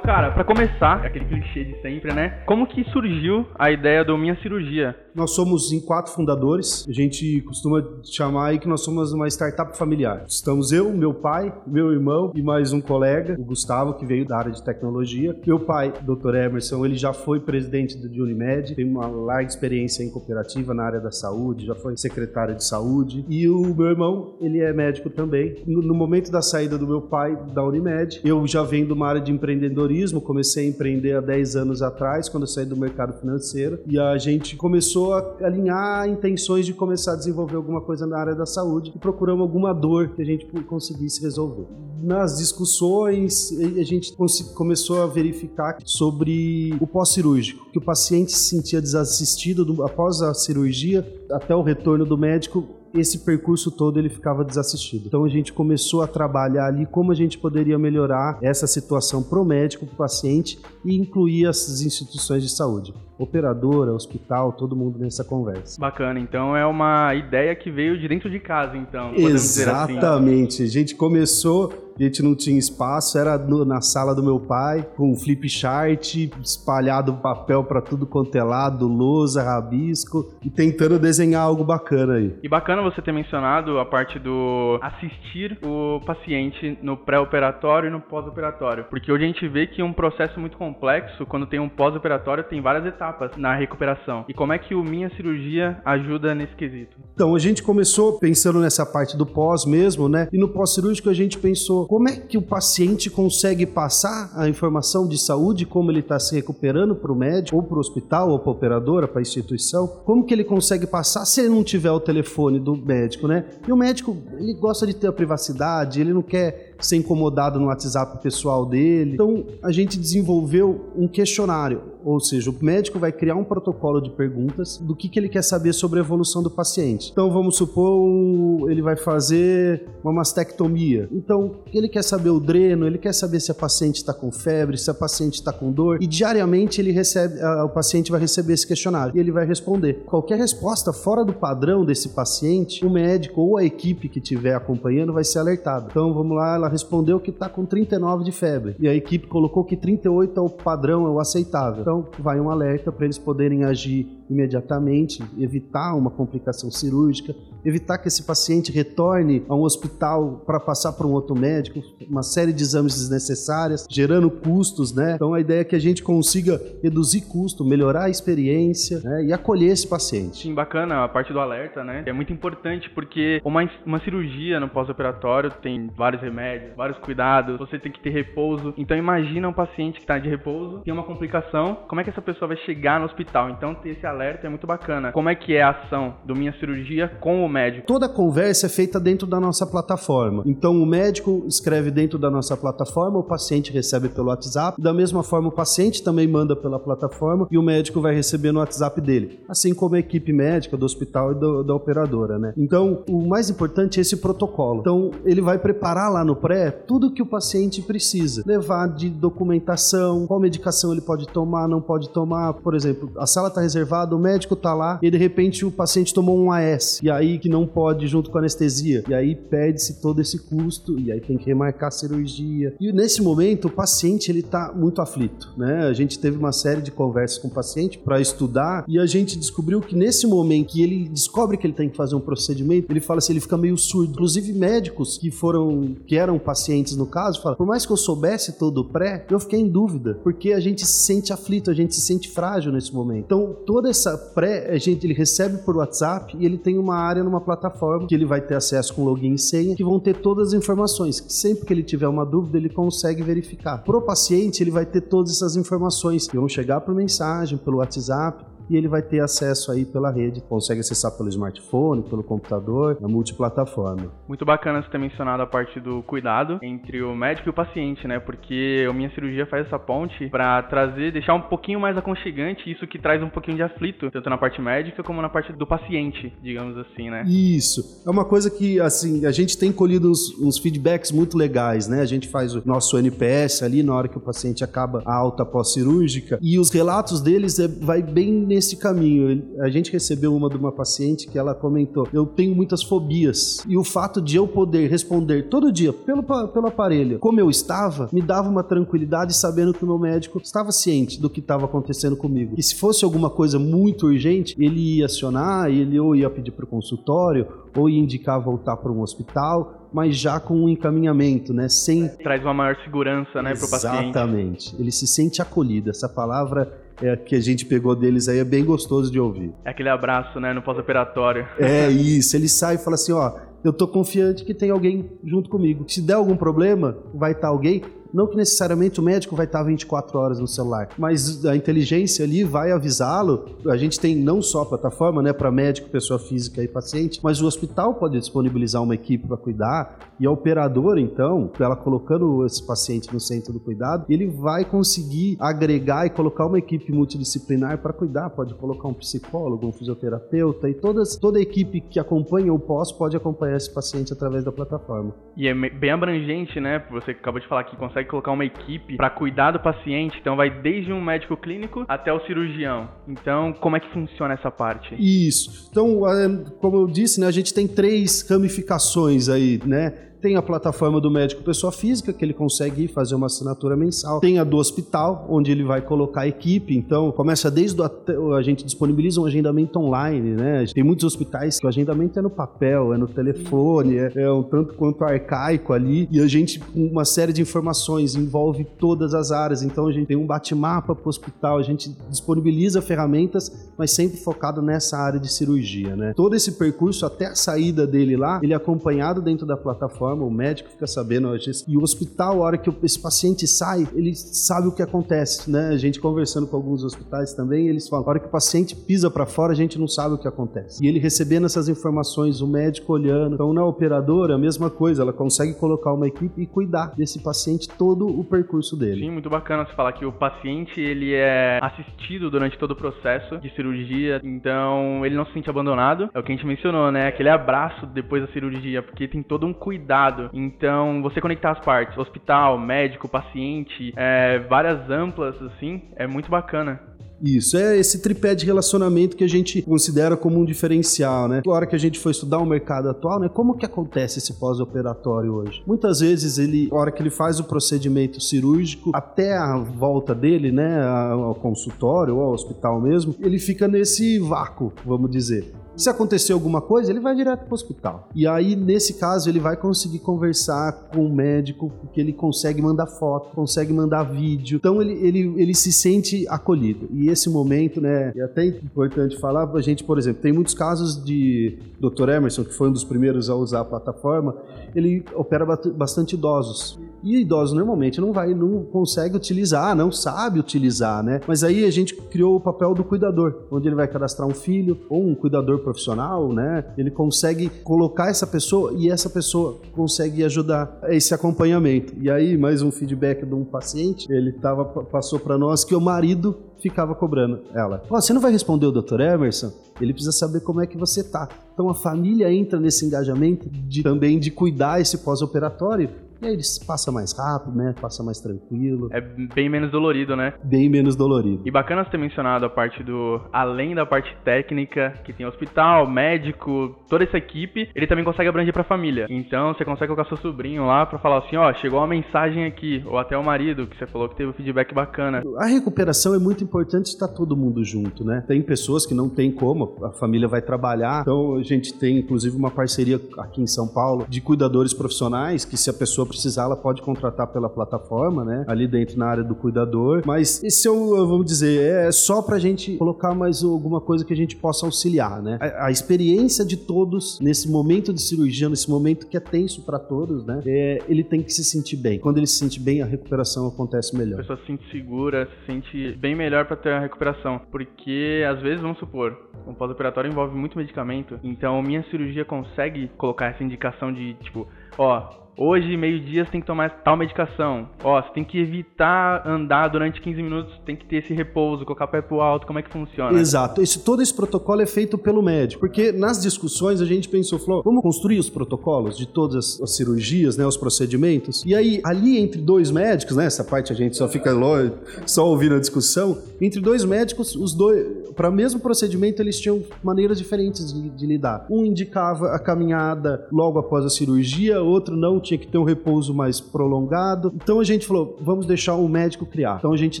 cara, 0.02 0.32
pra 0.32 0.44
começar, 0.44 1.04
aquele 1.04 1.24
clichê 1.24 1.64
de 1.64 1.80
sempre, 1.80 2.12
né? 2.12 2.42
Como 2.44 2.66
que 2.66 2.84
surgiu 2.90 3.46
a 3.56 3.70
ideia 3.70 4.04
do 4.04 4.18
Minha 4.18 4.36
Cirurgia? 4.42 4.96
Nós 5.14 5.34
somos 5.34 5.72
em 5.72 5.80
quatro 5.80 6.12
fundadores. 6.12 6.86
A 6.88 6.92
gente 6.92 7.40
costuma 7.42 7.84
chamar 8.04 8.48
aí 8.48 8.58
que 8.58 8.68
nós 8.68 8.82
somos 8.82 9.12
uma 9.12 9.28
startup 9.28 9.76
familiar. 9.76 10.24
Estamos 10.26 10.72
eu, 10.72 10.92
meu 10.92 11.12
pai, 11.12 11.52
meu 11.66 11.92
irmão 11.92 12.32
e 12.34 12.42
mais 12.42 12.72
um 12.72 12.80
colega, 12.80 13.36
o 13.38 13.44
Gustavo, 13.44 13.94
que 13.94 14.06
veio 14.06 14.26
da 14.26 14.38
área 14.38 14.50
de 14.50 14.62
tecnologia. 14.64 15.36
Meu 15.46 15.60
pai, 15.60 15.92
Dr. 16.02 16.34
Emerson, 16.34 16.84
ele 16.84 16.96
já 16.96 17.12
foi 17.12 17.40
presidente 17.40 17.96
do 17.96 18.22
Unimed, 18.22 18.74
tem 18.74 18.88
uma 18.88 19.06
larga 19.06 19.48
experiência 19.48 20.02
em 20.02 20.10
cooperativa 20.10 20.72
na 20.72 20.84
área 20.84 21.00
da 21.00 21.10
saúde, 21.10 21.66
já 21.66 21.74
foi 21.74 21.96
secretário 21.96 22.54
de 22.54 22.64
saúde. 22.64 23.24
E 23.28 23.48
o 23.48 23.74
meu 23.74 23.86
irmão, 23.86 24.34
ele 24.40 24.60
é 24.60 24.72
médico 24.72 25.10
também. 25.10 25.62
No, 25.66 25.82
no 25.82 25.94
momento 25.94 26.30
da 26.30 26.40
saída 26.40 26.78
do 26.78 26.86
meu 26.86 27.02
pai 27.02 27.36
da 27.52 27.62
Unimed, 27.62 28.20
eu 28.24 28.46
já 28.46 28.62
venho 28.62 28.86
de 28.86 28.92
uma 28.92 29.08
área 29.08 29.20
de 29.20 29.30
empreendedorismo, 29.30 29.91
comecei 30.20 30.66
a 30.66 30.68
empreender 30.68 31.16
há 31.16 31.20
10 31.20 31.56
anos 31.56 31.82
atrás, 31.82 32.28
quando 32.28 32.44
eu 32.44 32.48
saí 32.48 32.64
do 32.64 32.76
mercado 32.76 33.18
financeiro, 33.18 33.78
e 33.86 33.98
a 33.98 34.16
gente 34.18 34.56
começou 34.56 35.14
a 35.14 35.36
alinhar 35.42 36.08
intenções 36.08 36.66
de 36.66 36.72
começar 36.72 37.12
a 37.12 37.16
desenvolver 37.16 37.56
alguma 37.56 37.80
coisa 37.80 38.06
na 38.06 38.18
área 38.18 38.34
da 38.34 38.46
saúde 38.46 38.92
e 38.94 38.98
procuramos 38.98 39.42
alguma 39.42 39.72
dor 39.72 40.10
que 40.14 40.22
a 40.22 40.24
gente 40.24 40.46
conseguisse 40.66 41.20
resolver. 41.22 41.66
Nas 42.02 42.38
discussões, 42.38 43.52
a 43.78 43.84
gente 43.84 44.12
começou 44.54 45.02
a 45.02 45.06
verificar 45.06 45.76
sobre 45.84 46.76
o 46.80 46.86
pós-cirúrgico, 46.86 47.70
que 47.70 47.78
o 47.78 47.82
paciente 47.82 48.32
se 48.32 48.56
sentia 48.56 48.80
desassistido 48.80 49.84
após 49.84 50.20
a 50.20 50.34
cirurgia 50.34 51.06
até 51.30 51.54
o 51.54 51.62
retorno 51.62 52.04
do 52.04 52.18
médico 52.18 52.81
esse 52.94 53.18
percurso 53.20 53.70
todo 53.70 53.98
ele 53.98 54.08
ficava 54.08 54.44
desassistido. 54.44 55.06
Então 55.06 55.24
a 55.24 55.28
gente 55.28 55.52
começou 55.52 56.02
a 56.02 56.06
trabalhar 56.06 56.66
ali 56.66 56.86
como 56.86 57.12
a 57.12 57.14
gente 57.14 57.38
poderia 57.38 57.78
melhorar 57.78 58.38
essa 58.42 58.66
situação 58.66 59.22
pro 59.22 59.44
médico, 59.44 59.86
pro 59.86 59.96
paciente 59.96 60.58
e 60.84 60.96
incluir 60.96 61.46
as 61.46 61.80
instituições 61.80 62.42
de 62.42 62.50
saúde. 62.50 62.94
Operadora, 63.18 63.92
hospital, 63.92 64.52
todo 64.52 64.74
mundo 64.74 64.98
nessa 64.98 65.24
conversa. 65.24 65.80
Bacana, 65.80 66.18
então 66.18 66.56
é 66.56 66.66
uma 66.66 67.14
ideia 67.14 67.54
que 67.54 67.70
veio 67.70 67.98
de 67.98 68.08
dentro 68.08 68.30
de 68.30 68.40
casa, 68.40 68.76
então. 68.76 69.14
Exatamente. 69.14 70.62
Assim. 70.62 70.64
A 70.64 70.68
gente 70.68 70.94
começou 70.94 71.72
a 71.98 72.02
gente 72.02 72.22
não 72.22 72.34
tinha 72.34 72.58
espaço, 72.58 73.18
era 73.18 73.36
no, 73.36 73.64
na 73.64 73.80
sala 73.80 74.14
do 74.14 74.22
meu 74.22 74.40
pai, 74.40 74.86
com 74.96 75.14
flip 75.14 75.48
chart, 75.48 76.14
espalhado 76.42 77.14
papel 77.14 77.64
para 77.64 77.80
tudo 77.80 78.06
quanto 78.06 78.34
é 78.36 78.42
lado, 78.42 78.88
lousa, 78.88 79.42
rabisco, 79.42 80.32
e 80.44 80.50
tentando 80.50 80.98
desenhar 80.98 81.42
algo 81.42 81.64
bacana 81.64 82.14
aí. 82.14 82.34
E 82.42 82.48
bacana 82.48 82.82
você 82.82 83.02
ter 83.02 83.12
mencionado 83.12 83.78
a 83.78 83.84
parte 83.84 84.18
do 84.18 84.78
assistir 84.82 85.58
o 85.62 86.00
paciente 86.04 86.78
no 86.82 86.96
pré-operatório 86.96 87.88
e 87.88 87.90
no 87.90 88.00
pós-operatório, 88.00 88.84
porque 88.84 89.12
hoje 89.12 89.24
a 89.24 89.26
gente 89.26 89.46
vê 89.48 89.66
que 89.66 89.80
é 89.80 89.84
um 89.84 89.92
processo 89.92 90.40
muito 90.40 90.56
complexo, 90.56 91.26
quando 91.26 91.46
tem 91.46 91.60
um 91.60 91.68
pós-operatório, 91.68 92.44
tem 92.44 92.60
várias 92.60 92.86
etapas 92.86 93.01
na 93.36 93.54
recuperação. 93.54 94.24
E 94.28 94.34
como 94.34 94.52
é 94.52 94.58
que 94.58 94.74
o 94.74 94.84
Minha 94.84 95.10
Cirurgia 95.16 95.80
ajuda 95.84 96.34
nesse 96.34 96.54
quesito? 96.54 96.96
Então, 97.14 97.34
a 97.34 97.38
gente 97.38 97.62
começou 97.62 98.18
pensando 98.18 98.60
nessa 98.60 98.86
parte 98.86 99.16
do 99.16 99.26
pós 99.26 99.64
mesmo, 99.64 100.08
né? 100.08 100.28
E 100.32 100.38
no 100.38 100.48
pós-cirúrgico 100.48 101.10
a 101.10 101.14
gente 101.14 101.38
pensou 101.38 101.86
como 101.86 102.08
é 102.08 102.16
que 102.16 102.38
o 102.38 102.42
paciente 102.42 103.10
consegue 103.10 103.66
passar 103.66 104.30
a 104.34 104.48
informação 104.48 105.06
de 105.06 105.18
saúde, 105.18 105.66
como 105.66 105.90
ele 105.90 106.00
está 106.00 106.18
se 106.18 106.34
recuperando 106.34 106.94
para 106.94 107.12
o 107.12 107.16
médico, 107.16 107.56
ou 107.56 107.62
para 107.62 107.76
o 107.76 107.80
hospital, 107.80 108.30
ou 108.30 108.38
para 108.38 108.50
a 108.50 108.52
operadora, 108.52 109.08
para 109.08 109.20
a 109.20 109.22
instituição, 109.22 109.86
como 109.86 110.24
que 110.24 110.32
ele 110.32 110.44
consegue 110.44 110.86
passar 110.86 111.24
se 111.24 111.40
ele 111.40 111.50
não 111.50 111.64
tiver 111.64 111.90
o 111.90 112.00
telefone 112.00 112.58
do 112.58 112.76
médico, 112.76 113.26
né? 113.26 113.44
E 113.66 113.72
o 113.72 113.76
médico, 113.76 114.16
ele 114.38 114.54
gosta 114.54 114.86
de 114.86 114.94
ter 114.94 115.08
a 115.08 115.12
privacidade, 115.12 116.00
ele 116.00 116.12
não 116.12 116.22
quer 116.22 116.74
ser 116.78 116.96
incomodado 116.96 117.58
no 117.58 117.66
WhatsApp 117.66 118.22
pessoal 118.22 118.66
dele. 118.66 119.14
Então, 119.14 119.44
a 119.62 119.70
gente 119.70 119.98
desenvolveu 119.98 120.92
um 120.96 121.06
questionário 121.06 121.92
ou 122.04 122.20
seja, 122.20 122.50
o 122.50 122.54
médico 122.60 122.91
vai 122.98 123.12
criar 123.12 123.34
um 123.34 123.44
protocolo 123.44 124.00
de 124.00 124.10
perguntas 124.10 124.78
do 124.78 124.94
que, 124.94 125.08
que 125.08 125.18
ele 125.18 125.28
quer 125.28 125.42
saber 125.42 125.72
sobre 125.72 125.98
a 125.98 126.02
evolução 126.02 126.42
do 126.42 126.50
paciente. 126.50 127.10
Então, 127.12 127.30
vamos 127.30 127.56
supor, 127.56 128.70
ele 128.70 128.82
vai 128.82 128.96
fazer 128.96 129.86
uma 130.02 130.12
mastectomia. 130.12 131.08
Então, 131.12 131.56
ele 131.72 131.88
quer 131.88 132.02
saber 132.02 132.30
o 132.30 132.40
dreno, 132.40 132.86
ele 132.86 132.98
quer 132.98 133.12
saber 133.12 133.40
se 133.40 133.50
a 133.50 133.54
paciente 133.54 133.96
está 133.96 134.12
com 134.12 134.30
febre, 134.30 134.76
se 134.76 134.90
a 134.90 134.94
paciente 134.94 135.34
está 135.34 135.52
com 135.52 135.70
dor, 135.70 136.02
e 136.02 136.06
diariamente 136.06 136.80
ele 136.80 136.92
recebe, 136.92 137.42
o 137.64 137.68
paciente 137.68 138.10
vai 138.10 138.20
receber 138.20 138.54
esse 138.54 138.66
questionário 138.66 139.16
e 139.16 139.20
ele 139.20 139.30
vai 139.30 139.46
responder. 139.46 140.02
Qualquer 140.06 140.38
resposta 140.38 140.92
fora 140.92 141.24
do 141.24 141.32
padrão 141.32 141.84
desse 141.84 142.10
paciente, 142.10 142.84
o 142.84 142.90
médico 142.90 143.40
ou 143.40 143.56
a 143.56 143.64
equipe 143.64 144.08
que 144.08 144.18
estiver 144.18 144.54
acompanhando 144.54 145.12
vai 145.12 145.24
ser 145.24 145.38
alertado. 145.38 145.88
Então, 145.90 146.12
vamos 146.12 146.36
lá, 146.36 146.54
ela 146.54 146.68
respondeu 146.68 147.20
que 147.20 147.30
está 147.30 147.48
com 147.48 147.64
39 147.64 148.24
de 148.24 148.32
febre 148.32 148.76
e 148.78 148.88
a 148.88 148.94
equipe 148.94 149.26
colocou 149.26 149.64
que 149.64 149.76
38 149.76 150.38
é 150.38 150.42
o 150.42 150.48
padrão, 150.48 151.06
é 151.06 151.10
o 151.10 151.20
aceitável. 151.20 151.82
Então, 151.82 152.06
vai 152.18 152.40
um 152.40 152.50
alerta 152.50 152.81
para 152.90 153.04
eles 153.04 153.18
poderem 153.18 153.64
agir 153.64 154.06
imediatamente, 154.28 155.22
evitar 155.38 155.94
uma 155.94 156.10
complicação 156.10 156.70
cirúrgica, 156.70 157.34
evitar 157.64 157.98
que 157.98 158.08
esse 158.08 158.24
paciente 158.24 158.72
retorne 158.72 159.44
a 159.48 159.54
um 159.54 159.62
hospital 159.62 160.42
para 160.46 160.58
passar 160.58 160.92
para 160.92 161.06
um 161.06 161.12
outro 161.12 161.38
médico, 161.38 161.80
uma 162.08 162.22
série 162.22 162.52
de 162.52 162.62
exames 162.62 162.94
desnecessários, 162.94 163.86
gerando 163.88 164.30
custos, 164.30 164.94
né? 164.94 165.14
Então 165.14 165.34
a 165.34 165.40
ideia 165.40 165.60
é 165.60 165.64
que 165.64 165.76
a 165.76 165.78
gente 165.78 166.02
consiga 166.02 166.60
reduzir 166.82 167.22
custo, 167.22 167.64
melhorar 167.64 168.04
a 168.04 168.10
experiência 168.10 169.00
né? 169.00 169.26
e 169.26 169.32
acolher 169.32 169.70
esse 169.70 169.86
paciente. 169.86 170.42
Sim, 170.42 170.54
bacana 170.54 171.04
a 171.04 171.08
parte 171.08 171.32
do 171.32 171.38
alerta, 171.38 171.84
né? 171.84 172.02
É 172.06 172.12
muito 172.12 172.32
importante 172.32 172.90
porque 172.90 173.40
uma, 173.44 173.68
uma 173.84 174.00
cirurgia 174.00 174.58
no 174.58 174.68
pós-operatório 174.68 175.50
tem 175.62 175.90
vários 175.96 176.22
remédios, 176.22 176.74
vários 176.76 176.98
cuidados, 176.98 177.58
você 177.58 177.78
tem 177.78 177.92
que 177.92 178.00
ter 178.00 178.10
repouso. 178.10 178.74
Então 178.76 178.96
imagina 178.96 179.48
um 179.48 179.52
paciente 179.52 179.96
que 179.96 180.00
está 180.00 180.18
de 180.18 180.28
repouso, 180.28 180.80
tem 180.80 180.92
uma 180.92 181.04
complicação, 181.04 181.76
como 181.88 182.00
é 182.00 182.04
que 182.04 182.10
essa 182.10 182.22
pessoa 182.22 182.48
vai 182.48 182.56
chegar 182.58 182.71
no 182.74 183.04
hospital? 183.04 183.50
Então 183.50 183.74
ter 183.74 183.90
esse 183.90 184.06
alerta 184.06 184.46
é 184.46 184.50
muito 184.50 184.66
bacana. 184.66 185.12
Como 185.12 185.28
é 185.28 185.34
que 185.34 185.54
é 185.54 185.62
a 185.62 185.70
ação 185.70 186.14
do 186.24 186.34
Minha 186.34 186.52
Cirurgia 186.58 187.08
com 187.20 187.44
o 187.44 187.48
médico? 187.48 187.86
Toda 187.86 188.08
conversa 188.08 188.66
é 188.66 188.68
feita 188.68 188.98
dentro 188.98 189.26
da 189.26 189.40
nossa 189.40 189.66
plataforma. 189.66 190.42
Então 190.46 190.80
o 190.80 190.86
médico 190.86 191.44
escreve 191.46 191.90
dentro 191.90 192.18
da 192.18 192.30
nossa 192.30 192.56
plataforma, 192.56 193.18
o 193.18 193.22
paciente 193.22 193.72
recebe 193.72 194.08
pelo 194.08 194.28
WhatsApp. 194.28 194.80
Da 194.80 194.92
mesma 194.92 195.22
forma, 195.22 195.48
o 195.48 195.52
paciente 195.52 196.02
também 196.02 196.26
manda 196.26 196.54
pela 196.54 196.78
plataforma 196.78 197.46
e 197.50 197.58
o 197.58 197.62
médico 197.62 198.00
vai 198.00 198.14
receber 198.14 198.52
no 198.52 198.60
WhatsApp 198.60 199.00
dele. 199.00 199.40
Assim 199.48 199.74
como 199.74 199.94
a 199.94 199.98
equipe 199.98 200.32
médica 200.32 200.76
do 200.76 200.84
hospital 200.84 201.32
e 201.32 201.34
do, 201.34 201.62
da 201.62 201.74
operadora, 201.74 202.38
né? 202.38 202.52
Então, 202.56 203.02
o 203.08 203.26
mais 203.26 203.50
importante 203.50 203.98
é 203.98 204.02
esse 204.02 204.16
protocolo. 204.16 204.80
Então, 204.80 205.10
ele 205.24 205.40
vai 205.40 205.58
preparar 205.58 206.10
lá 206.10 206.24
no 206.24 206.36
pré 206.36 206.70
tudo 206.70 207.10
que 207.10 207.22
o 207.22 207.26
paciente 207.26 207.82
precisa. 207.82 208.42
Levar 208.46 208.88
de 208.88 209.08
documentação, 209.08 210.26
qual 210.26 210.40
medicação 210.40 210.92
ele 210.92 211.00
pode 211.00 211.26
tomar, 211.28 211.68
não 211.68 211.80
pode 211.80 212.08
tomar. 212.10 212.54
Por 212.62 212.74
exemplo, 212.74 213.10
a 213.16 213.26
sala 213.26 213.48
está 213.48 213.60
reservada, 213.60 214.14
o 214.14 214.18
médico 214.18 214.54
está 214.54 214.74
lá 214.74 214.98
e 215.02 215.10
de 215.10 215.18
repente 215.18 215.64
o 215.64 215.70
paciente 215.70 216.14
tomou 216.14 216.38
um 216.38 216.50
AS. 216.50 217.00
E 217.02 217.10
aí 217.10 217.38
que 217.38 217.48
não 217.48 217.66
pode 217.66 218.06
junto 218.06 218.30
com 218.30 218.38
anestesia. 218.38 219.04
E 219.08 219.14
aí 219.14 219.34
perde-se 219.34 220.00
todo 220.00 220.20
esse 220.20 220.38
custo 220.38 220.98
e 220.98 221.10
aí 221.10 221.20
tem 221.20 221.36
que 221.36 221.46
remarcar 221.46 221.88
a 221.88 221.90
cirurgia. 221.90 222.74
E 222.80 222.92
nesse 222.92 223.22
momento 223.22 223.68
o 223.68 223.70
paciente 223.70 224.30
ele 224.30 224.42
tá 224.42 224.72
muito 224.74 225.00
aflito, 225.00 225.52
né? 225.56 225.86
A 225.86 225.92
gente 225.92 226.18
teve 226.18 226.36
uma 226.36 226.52
série 226.52 226.80
de 226.80 226.90
conversas 226.90 227.38
com 227.38 227.48
o 227.48 227.50
paciente 227.50 227.98
para 227.98 228.20
estudar 228.20 228.84
e 228.88 228.98
a 228.98 229.06
gente 229.06 229.38
descobriu 229.38 229.80
que 229.80 229.96
nesse 229.96 230.26
momento 230.26 230.72
que 230.72 230.82
ele 230.82 231.08
descobre 231.08 231.56
que 231.56 231.66
ele 231.66 231.74
tem 231.74 231.88
que 231.88 231.96
fazer 231.96 232.14
um 232.14 232.20
procedimento, 232.20 232.90
ele 232.90 233.00
fala 233.00 233.18
assim, 233.18 233.32
ele 233.32 233.40
fica 233.40 233.56
meio 233.56 233.76
surdo. 233.76 234.12
Inclusive 234.12 234.52
médicos 234.52 235.18
que 235.18 235.30
foram 235.30 235.96
que 236.06 236.16
eram 236.16 236.38
pacientes 236.38 236.96
no 236.96 237.06
caso, 237.06 237.42
falam, 237.42 237.56
por 237.56 237.66
mais 237.66 237.84
que 237.84 237.92
eu 237.92 237.96
soubesse 237.96 238.52
todo 238.52 238.78
o 238.78 238.84
pré, 238.84 239.26
eu 239.30 239.40
fiquei 239.40 239.60
em 239.60 239.68
dúvida, 239.68 240.18
porque 240.22 240.52
a 240.52 240.60
gente 240.60 240.86
se 240.86 241.04
sente 241.04 241.32
aflito, 241.32 241.70
a 241.70 241.74
gente 241.74 241.94
se 241.94 242.00
sente 242.00 242.28
frágil 242.52 242.72
nesse 242.72 242.94
momento. 242.94 243.24
Então, 243.24 243.56
toda 243.66 243.88
essa 243.88 244.16
pré, 244.16 244.70
a 244.70 244.78
gente 244.78 245.06
ele 245.06 245.14
recebe 245.14 245.58
por 245.58 245.76
WhatsApp 245.76 246.36
e 246.38 246.44
ele 246.44 246.58
tem 246.58 246.78
uma 246.78 246.96
área 246.96 247.24
numa 247.24 247.40
plataforma 247.40 248.06
que 248.06 248.14
ele 248.14 248.26
vai 248.26 248.40
ter 248.40 248.54
acesso 248.54 248.94
com 248.94 249.04
login 249.04 249.34
e 249.34 249.38
senha, 249.38 249.74
que 249.74 249.84
vão 249.84 249.98
ter 249.98 250.16
todas 250.16 250.48
as 250.48 250.54
informações, 250.54 251.20
que 251.20 251.32
sempre 251.32 251.64
que 251.64 251.72
ele 251.72 251.82
tiver 251.82 252.08
uma 252.08 252.26
dúvida, 252.26 252.58
ele 252.58 252.68
consegue 252.68 253.22
verificar. 253.22 253.78
Pro 253.78 254.02
paciente, 254.02 254.62
ele 254.62 254.70
vai 254.70 254.84
ter 254.84 255.00
todas 255.02 255.32
essas 255.32 255.56
informações 255.56 256.28
que 256.28 256.36
vão 256.36 256.48
chegar 256.48 256.80
por 256.82 256.94
mensagem, 256.94 257.56
pelo 257.56 257.78
WhatsApp, 257.78 258.44
e 258.68 258.76
ele 258.76 258.88
vai 258.88 259.02
ter 259.02 259.20
acesso 259.20 259.70
aí 259.70 259.84
pela 259.84 260.10
rede, 260.10 260.40
consegue 260.42 260.80
acessar 260.80 261.12
pelo 261.16 261.28
smartphone, 261.28 262.02
pelo 262.02 262.22
computador, 262.22 262.98
na 263.00 263.08
multiplataforma. 263.08 264.12
Muito 264.28 264.44
bacana 264.44 264.82
você 264.82 264.88
ter 264.90 264.98
mencionado 264.98 265.42
a 265.42 265.46
parte 265.46 265.80
do 265.80 266.02
cuidado 266.02 266.58
entre 266.62 267.02
o 267.02 267.14
médico 267.14 267.48
e 267.48 267.50
o 267.50 267.54
paciente, 267.54 268.06
né? 268.06 268.18
Porque 268.18 268.86
a 268.88 268.92
minha 268.92 269.10
cirurgia 269.14 269.46
faz 269.46 269.66
essa 269.66 269.78
ponte 269.78 270.28
para 270.28 270.62
trazer, 270.62 271.12
deixar 271.12 271.34
um 271.34 271.42
pouquinho 271.42 271.80
mais 271.80 271.96
aconchegante, 271.96 272.70
isso 272.70 272.86
que 272.86 272.98
traz 272.98 273.22
um 273.22 273.28
pouquinho 273.28 273.56
de 273.56 273.62
aflito, 273.62 274.10
tanto 274.10 274.30
na 274.30 274.38
parte 274.38 274.60
médica 274.60 275.02
como 275.02 275.20
na 275.20 275.28
parte 275.28 275.52
do 275.52 275.66
paciente, 275.66 276.32
digamos 276.42 276.76
assim, 276.78 277.10
né? 277.10 277.24
Isso. 277.26 278.02
É 278.06 278.10
uma 278.10 278.24
coisa 278.24 278.50
que, 278.50 278.80
assim, 278.80 279.26
a 279.26 279.32
gente 279.32 279.58
tem 279.58 279.72
colhido 279.72 280.10
uns, 280.10 280.38
uns 280.40 280.58
feedbacks 280.58 281.12
muito 281.12 281.36
legais, 281.36 281.88
né? 281.88 282.00
A 282.00 282.06
gente 282.06 282.28
faz 282.28 282.54
o 282.54 282.62
nosso 282.64 282.98
NPS 282.98 283.62
ali 283.62 283.82
na 283.82 283.94
hora 283.94 284.08
que 284.08 284.16
o 284.16 284.20
paciente 284.20 284.64
acaba 284.64 285.02
a 285.04 285.14
alta 285.14 285.44
pós-cirúrgica 285.44 286.38
e 286.40 286.58
os 286.58 286.70
relatos 286.70 287.20
deles 287.20 287.58
é, 287.58 287.68
vai 287.68 288.02
bem 288.02 288.44
nesse 288.52 288.76
caminho. 288.76 289.42
A 289.60 289.70
gente 289.70 289.90
recebeu 289.90 290.34
uma 290.34 290.48
de 290.48 290.56
uma 290.56 290.70
paciente 290.70 291.26
que 291.26 291.38
ela 291.38 291.54
comentou: 291.54 292.06
eu 292.12 292.26
tenho 292.26 292.54
muitas 292.54 292.82
fobias 292.82 293.64
e 293.66 293.76
o 293.76 293.84
fato 293.84 294.20
de 294.20 294.36
eu 294.36 294.46
poder 294.46 294.90
responder 294.90 295.48
todo 295.48 295.72
dia 295.72 295.92
pelo, 295.92 296.22
pelo 296.22 296.66
aparelho 296.66 297.18
como 297.18 297.40
eu 297.40 297.48
estava 297.48 298.08
me 298.12 298.20
dava 298.20 298.48
uma 298.48 298.62
tranquilidade 298.62 299.34
sabendo 299.34 299.72
que 299.72 299.84
o 299.84 299.86
meu 299.86 299.98
médico 299.98 300.38
estava 300.42 300.70
ciente 300.70 301.20
do 301.20 301.30
que 301.30 301.40
estava 301.40 301.64
acontecendo 301.64 302.16
comigo. 302.16 302.54
E 302.58 302.62
se 302.62 302.74
fosse 302.74 303.04
alguma 303.04 303.30
coisa 303.30 303.58
muito 303.58 304.06
urgente, 304.06 304.54
ele 304.58 304.98
ia 304.98 305.06
acionar, 305.06 305.70
ele 305.70 305.98
ou 305.98 306.14
ia 306.14 306.28
pedir 306.28 306.50
para 306.50 306.64
o 306.64 306.68
consultório 306.68 307.46
ou 307.76 307.88
ia 307.88 307.98
indicar 307.98 308.40
voltar 308.40 308.76
para 308.76 308.92
um 308.92 309.00
hospital, 309.00 309.88
mas 309.92 310.16
já 310.16 310.38
com 310.38 310.54
um 310.54 310.68
encaminhamento, 310.68 311.52
né? 311.52 311.68
Sem 311.68 312.08
traz 312.08 312.42
uma 312.42 312.54
maior 312.54 312.76
segurança, 312.84 313.42
né, 313.42 313.54
para 313.54 313.64
o 313.64 313.70
paciente. 313.70 314.10
Exatamente. 314.10 314.76
Ele 314.78 314.90
se 314.90 315.06
sente 315.06 315.40
acolhido. 315.40 315.90
Essa 315.90 316.08
palavra 316.08 316.81
é, 317.02 317.16
que 317.16 317.34
a 317.34 317.40
gente 317.40 317.66
pegou 317.66 317.94
deles 317.96 318.28
aí 318.28 318.38
é 318.38 318.44
bem 318.44 318.64
gostoso 318.64 319.10
de 319.10 319.18
ouvir. 319.18 319.52
É 319.64 319.70
aquele 319.70 319.88
abraço, 319.88 320.38
né, 320.38 320.52
no 320.52 320.62
pós-operatório. 320.62 321.46
É 321.58 321.88
isso, 321.90 322.36
ele 322.36 322.48
sai 322.48 322.76
e 322.76 322.78
fala 322.78 322.94
assim, 322.94 323.12
ó, 323.12 323.32
eu 323.64 323.72
tô 323.72 323.86
confiante 323.88 324.44
que 324.44 324.54
tem 324.54 324.70
alguém 324.70 325.10
junto 325.24 325.50
comigo. 325.50 325.84
Se 325.88 326.00
der 326.00 326.14
algum 326.14 326.36
problema, 326.36 326.96
vai 327.14 327.32
estar 327.32 327.42
tá 327.42 327.48
alguém. 327.48 327.82
Não 328.12 328.26
que 328.26 328.36
necessariamente 328.36 329.00
o 329.00 329.02
médico 329.02 329.34
vai 329.34 329.46
estar 329.46 329.62
24 329.62 330.18
horas 330.18 330.38
no 330.38 330.46
celular, 330.46 330.88
mas 330.98 331.44
a 331.46 331.56
inteligência 331.56 332.24
ali 332.24 332.44
vai 332.44 332.70
avisá-lo. 332.70 333.46
A 333.66 333.76
gente 333.76 333.98
tem 333.98 334.14
não 334.14 334.42
só 334.42 334.62
a 334.62 334.66
plataforma, 334.66 335.22
né, 335.22 335.32
para 335.32 335.50
médico, 335.50 335.88
pessoa 335.88 336.18
física 336.18 336.62
e 336.62 336.68
paciente, 336.68 337.20
mas 337.22 337.40
o 337.40 337.46
hospital 337.46 337.94
pode 337.94 338.18
disponibilizar 338.18 338.82
uma 338.82 338.94
equipe 338.94 339.26
para 339.26 339.36
cuidar 339.36 339.98
e 340.22 340.26
a 340.26 340.30
operadora, 340.30 341.00
então, 341.00 341.50
ela 341.58 341.74
colocando 341.74 342.46
esse 342.46 342.64
paciente 342.64 343.12
no 343.12 343.18
centro 343.18 343.52
do 343.52 343.58
cuidado, 343.58 344.06
ele 344.08 344.28
vai 344.28 344.64
conseguir 344.64 345.36
agregar 345.40 346.06
e 346.06 346.10
colocar 346.10 346.46
uma 346.46 346.58
equipe 346.58 346.92
multidisciplinar 346.92 347.78
para 347.78 347.92
cuidar. 347.92 348.30
Pode 348.30 348.54
colocar 348.54 348.86
um 348.86 348.94
psicólogo, 348.94 349.66
um 349.66 349.72
fisioterapeuta 349.72 350.68
e 350.68 350.74
todas, 350.74 351.16
toda 351.16 351.40
a 351.40 351.42
equipe 351.42 351.80
que 351.80 351.98
acompanha 351.98 352.54
o 352.54 352.58
pós 352.58 352.92
pode 352.92 353.16
acompanhar 353.16 353.56
esse 353.56 353.74
paciente 353.74 354.12
através 354.12 354.44
da 354.44 354.52
plataforma. 354.52 355.12
E 355.36 355.48
é 355.48 355.54
bem 355.54 355.90
abrangente, 355.90 356.60
né? 356.60 356.84
Você 356.92 357.10
acabou 357.10 357.40
de 357.40 357.48
falar 357.48 357.64
que 357.64 357.76
consegue 357.76 358.01
consegue 358.02 358.08
colocar 358.08 358.32
uma 358.32 358.44
equipe 358.44 358.96
para 358.96 359.10
cuidar 359.10 359.52
do 359.52 359.60
paciente, 359.60 360.18
então 360.20 360.36
vai 360.36 360.50
desde 360.50 360.92
um 360.92 361.00
médico 361.00 361.36
clínico 361.36 361.84
até 361.88 362.12
o 362.12 362.20
cirurgião. 362.26 362.88
Então, 363.08 363.52
como 363.52 363.76
é 363.76 363.80
que 363.80 363.90
funciona 363.92 364.34
essa 364.34 364.50
parte? 364.50 364.94
Isso. 364.98 365.68
Então, 365.70 366.06
é, 366.08 366.28
como 366.60 366.76
eu 366.76 366.86
disse, 366.86 367.20
né, 367.20 367.26
a 367.26 367.30
gente 367.30 367.54
tem 367.54 367.66
três 367.66 368.26
ramificações 368.28 369.28
aí, 369.28 369.60
né? 369.64 370.11
Tem 370.22 370.36
a 370.36 370.42
plataforma 370.42 371.00
do 371.00 371.10
médico 371.10 371.42
pessoa 371.42 371.72
física, 371.72 372.12
que 372.12 372.24
ele 372.24 372.32
consegue 372.32 372.86
fazer 372.86 373.16
uma 373.16 373.26
assinatura 373.26 373.76
mensal. 373.76 374.20
Tem 374.20 374.38
a 374.38 374.44
do 374.44 374.56
hospital, 374.56 375.26
onde 375.28 375.50
ele 375.50 375.64
vai 375.64 375.80
colocar 375.80 376.20
a 376.20 376.28
equipe. 376.28 376.76
Então, 376.76 377.10
começa 377.10 377.50
desde 377.50 377.82
o, 377.82 378.32
a 378.32 378.40
gente 378.40 378.64
disponibiliza 378.64 379.20
um 379.20 379.26
agendamento 379.26 379.80
online, 379.80 380.30
né? 380.30 380.64
Tem 380.72 380.84
muitos 380.84 381.04
hospitais 381.04 381.58
que 381.58 381.66
o 381.66 381.68
agendamento 381.68 382.20
é 382.20 382.22
no 382.22 382.30
papel, 382.30 382.94
é 382.94 382.96
no 382.96 383.08
telefone, 383.08 383.98
é, 383.98 384.12
é 384.14 384.30
um 384.30 384.44
tanto 384.44 384.74
quanto 384.74 385.02
arcaico 385.02 385.72
ali. 385.72 386.06
E 386.08 386.20
a 386.20 386.28
gente, 386.28 386.62
uma 386.72 387.04
série 387.04 387.32
de 387.32 387.42
informações, 387.42 388.14
envolve 388.14 388.64
todas 388.78 389.14
as 389.14 389.32
áreas. 389.32 389.64
Então, 389.64 389.88
a 389.88 389.92
gente 389.92 390.06
tem 390.06 390.16
um 390.16 390.24
bate-mapa 390.24 390.94
para 390.94 391.04
o 391.04 391.08
hospital, 391.08 391.58
a 391.58 391.62
gente 391.62 391.90
disponibiliza 392.08 392.80
ferramentas, 392.80 393.72
mas 393.76 393.90
sempre 393.90 394.18
focado 394.18 394.62
nessa 394.62 394.98
área 394.98 395.18
de 395.18 395.32
cirurgia, 395.32 395.96
né? 395.96 396.12
Todo 396.14 396.36
esse 396.36 396.52
percurso 396.52 397.04
até 397.04 397.26
a 397.26 397.34
saída 397.34 397.84
dele 397.88 398.16
lá, 398.16 398.38
ele 398.40 398.52
é 398.52 398.56
acompanhado 398.56 399.20
dentro 399.20 399.44
da 399.44 399.56
plataforma 399.56 400.11
forma, 400.12 400.24
o 400.24 400.30
médico 400.30 400.68
fica 400.70 400.86
sabendo, 400.86 401.32
e 401.66 401.76
o 401.76 401.82
hospital, 401.82 402.42
a 402.42 402.46
hora 402.46 402.58
que 402.58 402.70
esse 402.82 403.00
paciente 403.00 403.46
sai, 403.46 403.86
ele 403.94 404.14
sabe 404.14 404.68
o 404.68 404.72
que 404.72 404.82
acontece, 404.82 405.50
né? 405.50 405.68
A 405.68 405.76
gente 405.76 405.98
conversando 406.00 406.46
com 406.46 406.56
alguns 406.56 406.84
hospitais 406.84 407.32
também, 407.32 407.68
eles 407.68 407.88
falam, 407.88 408.06
a 408.06 408.10
hora 408.10 408.20
que 408.20 408.26
o 408.26 408.30
paciente 408.30 408.76
pisa 408.76 409.10
para 409.10 409.24
fora, 409.24 409.52
a 409.52 409.56
gente 409.56 409.78
não 409.78 409.88
sabe 409.88 410.14
o 410.14 410.18
que 410.18 410.28
acontece. 410.28 410.84
E 410.84 410.88
ele 410.88 410.98
recebendo 410.98 411.46
essas 411.46 411.68
informações, 411.68 412.40
o 412.40 412.46
médico 412.46 412.92
olhando. 412.92 413.34
Então, 413.34 413.52
na 413.52 413.64
operadora, 413.64 414.34
a 414.34 414.38
mesma 414.38 414.68
coisa, 414.68 415.02
ela 415.02 415.12
consegue 415.12 415.54
colocar 415.54 415.92
uma 415.92 416.06
equipe 416.06 416.42
e 416.42 416.46
cuidar 416.46 416.94
desse 416.96 417.22
paciente 417.22 417.68
todo 417.68 418.06
o 418.06 418.24
percurso 418.24 418.76
dele. 418.76 419.00
Sim, 419.00 419.10
muito 419.10 419.30
bacana 419.30 419.64
você 419.64 419.74
falar 419.74 419.92
que 419.92 420.04
o 420.04 420.12
paciente, 420.12 420.80
ele 420.80 421.14
é 421.14 421.58
assistido 421.62 422.30
durante 422.30 422.58
todo 422.58 422.72
o 422.72 422.76
processo 422.76 423.38
de 423.38 423.54
cirurgia, 423.54 424.20
então 424.22 425.04
ele 425.06 425.16
não 425.16 425.24
se 425.26 425.32
sente 425.32 425.48
abandonado. 425.48 426.10
É 426.14 426.18
o 426.18 426.22
que 426.22 426.32
a 426.32 426.34
gente 426.34 426.46
mencionou, 426.46 426.90
né? 426.92 427.06
Aquele 427.06 427.28
abraço 427.28 427.86
depois 427.86 428.22
da 428.22 428.32
cirurgia, 428.32 428.82
porque 428.82 429.08
tem 429.08 429.22
todo 429.22 429.46
um 429.46 429.52
cuidado 429.52 430.01
então, 430.32 431.02
você 431.02 431.20
conectar 431.20 431.52
as 431.52 431.60
partes, 431.60 431.96
hospital, 431.96 432.58
médico, 432.58 433.08
paciente, 433.08 433.92
é, 433.96 434.38
várias 434.48 434.90
amplas, 434.90 435.34
assim, 435.42 435.82
é 435.96 436.06
muito 436.06 436.30
bacana. 436.30 436.80
Isso, 437.22 437.56
é 437.56 437.78
esse 437.78 438.02
tripé 438.02 438.34
de 438.34 438.44
relacionamento 438.44 439.16
que 439.16 439.22
a 439.22 439.28
gente 439.28 439.62
considera 439.62 440.16
como 440.16 440.40
um 440.40 440.44
diferencial, 440.44 441.28
né? 441.28 441.40
Na 441.46 441.52
hora 441.52 441.66
que 441.66 441.76
a 441.76 441.78
gente 441.78 442.00
foi 442.00 442.10
estudar 442.10 442.38
o 442.38 442.44
mercado 442.44 442.88
atual, 442.88 443.20
né? 443.20 443.28
Como 443.28 443.56
que 443.56 443.64
acontece 443.64 444.18
esse 444.18 444.34
pós-operatório 444.34 445.34
hoje? 445.34 445.62
Muitas 445.64 446.00
vezes 446.00 446.36
ele, 446.38 446.68
na 446.68 446.76
hora 446.76 446.90
que 446.90 447.00
ele 447.00 447.10
faz 447.10 447.38
o 447.38 447.44
procedimento 447.44 448.20
cirúrgico, 448.20 448.90
até 448.92 449.36
a 449.36 449.56
volta 449.56 450.12
dele, 450.16 450.50
né, 450.50 450.84
ao 450.84 451.34
consultório 451.36 452.16
ou 452.16 452.22
ao 452.22 452.32
hospital 452.32 452.80
mesmo, 452.80 453.14
ele 453.20 453.38
fica 453.38 453.68
nesse 453.68 454.18
vácuo, 454.18 454.72
vamos 454.84 455.08
dizer. 455.08 455.52
Se 455.82 455.90
acontecer 455.90 456.32
alguma 456.32 456.60
coisa, 456.60 456.92
ele 456.92 457.00
vai 457.00 457.12
direto 457.12 457.40
para 457.40 457.50
o 457.50 457.54
hospital. 457.54 458.08
E 458.14 458.24
aí, 458.24 458.54
nesse 458.54 458.94
caso, 458.94 459.28
ele 459.28 459.40
vai 459.40 459.56
conseguir 459.56 459.98
conversar 459.98 460.90
com 460.94 461.04
o 461.04 461.12
médico, 461.12 461.72
porque 461.80 462.00
ele 462.00 462.12
consegue 462.12 462.62
mandar 462.62 462.86
foto, 462.86 463.34
consegue 463.34 463.72
mandar 463.72 464.04
vídeo. 464.04 464.58
Então, 464.58 464.80
ele, 464.80 464.92
ele, 464.92 465.34
ele 465.42 465.52
se 465.52 465.72
sente 465.72 466.24
acolhido. 466.28 466.86
E 466.92 467.08
esse 467.08 467.28
momento, 467.28 467.80
né, 467.80 468.12
é 468.14 468.22
até 468.22 468.44
importante 468.44 469.18
falar, 469.18 469.52
a 469.52 469.60
gente, 469.60 469.82
por 469.82 469.98
exemplo, 469.98 470.22
tem 470.22 470.32
muitos 470.32 470.54
casos 470.54 471.04
de 471.04 471.58
Dr. 471.80 472.10
Emerson, 472.10 472.44
que 472.44 472.54
foi 472.54 472.68
um 472.68 472.72
dos 472.72 472.84
primeiros 472.84 473.28
a 473.28 473.34
usar 473.34 473.62
a 473.62 473.64
plataforma, 473.64 474.36
ele 474.76 475.04
opera 475.16 475.44
bastante 475.44 476.14
idosos. 476.14 476.78
E 477.02 477.20
idosos 477.20 477.54
normalmente 477.54 478.00
não 478.00 478.12
vai, 478.12 478.34
não 478.34 478.64
consegue 478.64 479.16
utilizar, 479.16 479.74
não 479.74 479.90
sabe 479.90 480.38
utilizar, 480.38 481.02
né? 481.02 481.20
Mas 481.26 481.42
aí 481.42 481.64
a 481.64 481.70
gente 481.70 481.94
criou 481.94 482.36
o 482.36 482.40
papel 482.40 482.74
do 482.74 482.84
cuidador, 482.84 483.46
onde 483.50 483.68
ele 483.68 483.74
vai 483.74 483.88
cadastrar 483.88 484.28
um 484.28 484.34
filho 484.34 484.78
ou 484.88 485.06
um 485.06 485.14
cuidador 485.14 485.58
profissional, 485.60 486.32
né? 486.32 486.64
Ele 486.78 486.90
consegue 486.90 487.48
colocar 487.64 488.08
essa 488.08 488.26
pessoa 488.26 488.72
e 488.76 488.90
essa 488.90 489.10
pessoa 489.10 489.58
consegue 489.74 490.24
ajudar 490.24 490.78
esse 490.88 491.12
acompanhamento. 491.12 491.92
E 492.00 492.10
aí, 492.10 492.36
mais 492.36 492.62
um 492.62 492.70
feedback 492.70 493.26
de 493.26 493.34
um 493.34 493.44
paciente, 493.44 494.06
ele 494.10 494.32
tava, 494.32 494.64
passou 494.64 495.18
para 495.18 495.36
nós 495.36 495.64
que 495.64 495.74
o 495.74 495.80
marido 495.80 496.36
ficava 496.62 496.94
cobrando 496.94 497.40
ela. 497.52 497.82
Oh, 497.90 498.00
você 498.00 498.12
não 498.12 498.20
vai 498.20 498.30
responder 498.30 498.66
o 498.66 498.72
Dr. 498.72 499.00
Emerson? 499.00 499.52
Ele 499.80 499.92
precisa 499.92 500.12
saber 500.12 500.40
como 500.40 500.60
é 500.60 500.66
que 500.66 500.78
você 500.78 501.02
tá. 501.02 501.28
Então 501.52 501.68
a 501.68 501.74
família 501.74 502.32
entra 502.32 502.60
nesse 502.60 502.86
engajamento 502.86 503.48
de, 503.50 503.82
também 503.82 504.18
de 504.20 504.30
cuidar 504.30 504.80
esse 504.80 504.98
pós-operatório 504.98 505.90
e 506.22 506.26
aí 506.26 506.32
ele 506.34 506.42
passa 506.66 506.92
mais 506.92 507.12
rápido, 507.12 507.56
né? 507.56 507.74
Passa 507.80 508.02
mais 508.02 508.20
tranquilo. 508.20 508.88
É 508.92 509.00
bem 509.00 509.48
menos 509.48 509.72
dolorido, 509.72 510.14
né? 510.14 510.32
Bem 510.44 510.68
menos 510.68 510.94
dolorido. 510.94 511.42
E 511.44 511.50
bacana 511.50 511.84
você 511.84 511.90
ter 511.90 511.98
mencionado 511.98 512.46
a 512.46 512.50
parte 512.50 512.82
do. 512.82 513.20
Além 513.32 513.74
da 513.74 513.84
parte 513.84 514.16
técnica, 514.24 514.94
que 515.04 515.12
tem 515.12 515.26
hospital, 515.26 515.90
médico, 515.90 516.76
toda 516.88 517.02
essa 517.02 517.16
equipe, 517.16 517.68
ele 517.74 517.86
também 517.88 518.04
consegue 518.04 518.28
abranger 518.28 518.52
pra 518.52 518.62
família. 518.62 519.06
Então 519.10 519.52
você 519.52 519.64
consegue 519.64 519.92
colocar 519.92 520.08
seu 520.08 520.16
sobrinho 520.16 520.64
lá 520.64 520.86
pra 520.86 520.98
falar 521.00 521.18
assim: 521.18 521.36
ó, 521.36 521.52
chegou 521.54 521.80
uma 521.80 521.88
mensagem 521.88 522.44
aqui. 522.44 522.84
Ou 522.86 522.98
até 522.98 523.18
o 523.18 523.24
marido, 523.24 523.66
que 523.66 523.76
você 523.76 523.86
falou 523.86 524.08
que 524.08 524.14
teve 524.14 524.30
um 524.30 524.32
feedback 524.32 524.72
bacana. 524.72 525.22
A 525.38 525.46
recuperação 525.46 526.14
é 526.14 526.18
muito 526.18 526.44
importante 526.44 526.86
estar 526.86 527.08
todo 527.08 527.36
mundo 527.36 527.64
junto, 527.64 528.04
né? 528.04 528.22
Tem 528.28 528.40
pessoas 528.40 528.86
que 528.86 528.94
não 528.94 529.08
tem 529.08 529.32
como, 529.32 529.84
a 529.84 529.90
família 529.90 530.28
vai 530.28 530.40
trabalhar. 530.40 531.00
Então 531.02 531.34
a 531.34 531.42
gente 531.42 531.74
tem 531.74 531.98
inclusive 531.98 532.36
uma 532.36 532.50
parceria 532.50 533.00
aqui 533.18 533.42
em 533.42 533.46
São 533.46 533.66
Paulo 533.66 534.06
de 534.08 534.20
cuidadores 534.20 534.72
profissionais 534.72 535.44
que 535.44 535.56
se 535.56 535.68
a 535.68 535.72
pessoa 535.72 536.11
precisar, 536.12 536.44
ela 536.44 536.56
pode 536.56 536.82
contratar 536.82 537.26
pela 537.26 537.48
plataforma, 537.48 538.24
né? 538.24 538.44
Ali 538.46 538.68
dentro 538.68 538.98
na 538.98 539.06
área 539.06 539.24
do 539.24 539.34
cuidador. 539.34 540.02
Mas 540.06 540.42
esse 540.42 540.68
é 540.68 540.70
o, 540.70 541.06
vamos 541.06 541.26
dizer, 541.26 541.86
é 541.86 541.92
só 541.92 542.22
pra 542.22 542.38
gente 542.38 542.76
colocar 542.76 543.14
mais 543.14 543.42
alguma 543.42 543.80
coisa 543.80 544.04
que 544.04 544.12
a 544.12 544.16
gente 544.16 544.36
possa 544.36 544.66
auxiliar, 544.66 545.22
né? 545.22 545.38
A, 545.40 545.66
a 545.66 545.70
experiência 545.70 546.44
de 546.44 546.56
todos 546.56 547.18
nesse 547.20 547.50
momento 547.50 547.92
de 547.92 548.00
cirurgia, 548.00 548.48
nesse 548.48 548.70
momento 548.70 549.06
que 549.06 549.16
é 549.16 549.20
tenso 549.20 549.62
para 549.62 549.78
todos, 549.78 550.24
né? 550.24 550.40
É, 550.46 550.82
ele 550.88 551.02
tem 551.02 551.22
que 551.22 551.32
se 551.32 551.44
sentir 551.44 551.76
bem. 551.76 551.98
Quando 551.98 552.18
ele 552.18 552.26
se 552.26 552.38
sente 552.38 552.60
bem, 552.60 552.82
a 552.82 552.86
recuperação 552.86 553.46
acontece 553.46 553.96
melhor. 553.96 554.20
A 554.20 554.22
pessoa 554.22 554.38
se 554.38 554.46
sente 554.46 554.70
segura, 554.70 555.26
se 555.26 555.52
sente 555.52 555.92
bem 555.98 556.14
melhor 556.14 556.44
para 556.44 556.56
ter 556.56 556.72
a 556.72 556.80
recuperação. 556.80 557.40
Porque, 557.50 558.24
às 558.28 558.40
vezes, 558.40 558.60
vamos 558.60 558.78
supor, 558.78 559.16
um 559.46 559.54
pós-operatório 559.54 560.10
envolve 560.10 560.36
muito 560.36 560.56
medicamento, 560.58 561.18
então 561.22 561.60
minha 561.62 561.82
cirurgia 561.90 562.24
consegue 562.24 562.88
colocar 562.96 563.26
essa 563.26 563.42
indicação 563.42 563.92
de, 563.92 564.14
tipo, 564.14 564.46
ó, 564.78 565.22
Hoje, 565.36 565.76
meio-dia, 565.78 566.24
você 566.24 566.30
tem 566.30 566.40
que 566.40 566.46
tomar 566.46 566.82
tal 566.84 566.96
medicação. 566.96 567.68
Ó, 567.82 568.00
você 568.00 568.12
tem 568.12 568.22
que 568.22 568.38
evitar 568.38 569.26
andar 569.26 569.68
durante 569.68 570.00
15 570.00 570.22
minutos, 570.22 570.52
tem 570.64 570.76
que 570.76 570.84
ter 570.84 570.96
esse 570.96 571.14
repouso, 571.14 571.64
colocar 571.64 571.86
o 571.86 571.88
pé 571.88 572.02
pro 572.02 572.20
alto, 572.20 572.46
como 572.46 572.58
é 572.58 572.62
que 572.62 572.70
funciona? 572.70 573.18
Exato. 573.18 573.62
Esse, 573.62 573.82
todo 573.82 574.02
esse 574.02 574.12
protocolo 574.14 574.60
é 574.60 574.66
feito 574.66 574.98
pelo 574.98 575.22
médico. 575.22 575.60
Porque 575.60 575.90
nas 575.90 576.20
discussões 576.20 576.80
a 576.80 576.84
gente 576.84 577.08
pensou, 577.08 577.38
falou, 577.38 577.62
vamos 577.64 577.82
construir 577.82 578.18
os 578.18 578.28
protocolos 578.28 578.96
de 578.96 579.06
todas 579.06 579.36
as, 579.36 579.62
as, 579.62 579.76
cirurgias, 579.76 580.36
né, 580.36 580.46
os 580.46 580.56
procedimentos. 580.56 581.42
E 581.46 581.54
aí, 581.54 581.80
ali 581.84 582.18
entre 582.18 582.40
dois 582.40 582.70
médicos, 582.70 583.16
né, 583.16 583.24
essa 583.24 583.42
parte 583.42 583.72
a 583.72 583.74
gente 583.74 583.96
só 583.96 584.06
fica 584.06 584.32
longe, 584.32 584.72
só 585.06 585.26
ouvindo 585.26 585.56
a 585.56 585.60
discussão, 585.60 586.18
entre 586.40 586.60
dois 586.60 586.84
médicos, 586.84 587.34
os 587.34 587.54
dois, 587.54 587.84
para 588.14 588.28
o 588.28 588.32
mesmo 588.32 588.60
procedimento, 588.60 589.20
eles 589.20 589.40
tinham 589.40 589.62
maneiras 589.82 590.18
diferentes 590.18 590.72
de, 590.72 590.90
de 590.90 591.06
lidar. 591.06 591.46
Um 591.50 591.64
indicava 591.64 592.32
a 592.32 592.38
caminhada 592.38 593.26
logo 593.32 593.58
após 593.58 593.84
a 593.84 593.90
cirurgia, 593.90 594.61
outro 594.62 594.96
não 594.96 595.20
tinha 595.20 595.38
que 595.38 595.46
ter 595.46 595.58
um 595.58 595.64
repouso 595.64 596.14
mais 596.14 596.40
prolongado. 596.40 597.32
Então 597.34 597.60
a 597.60 597.64
gente 597.64 597.86
falou, 597.86 598.16
vamos 598.20 598.46
deixar 598.46 598.76
o 598.76 598.88
médico 598.88 599.26
criar. 599.26 599.56
Então 599.58 599.72
a 599.72 599.76
gente 599.76 600.00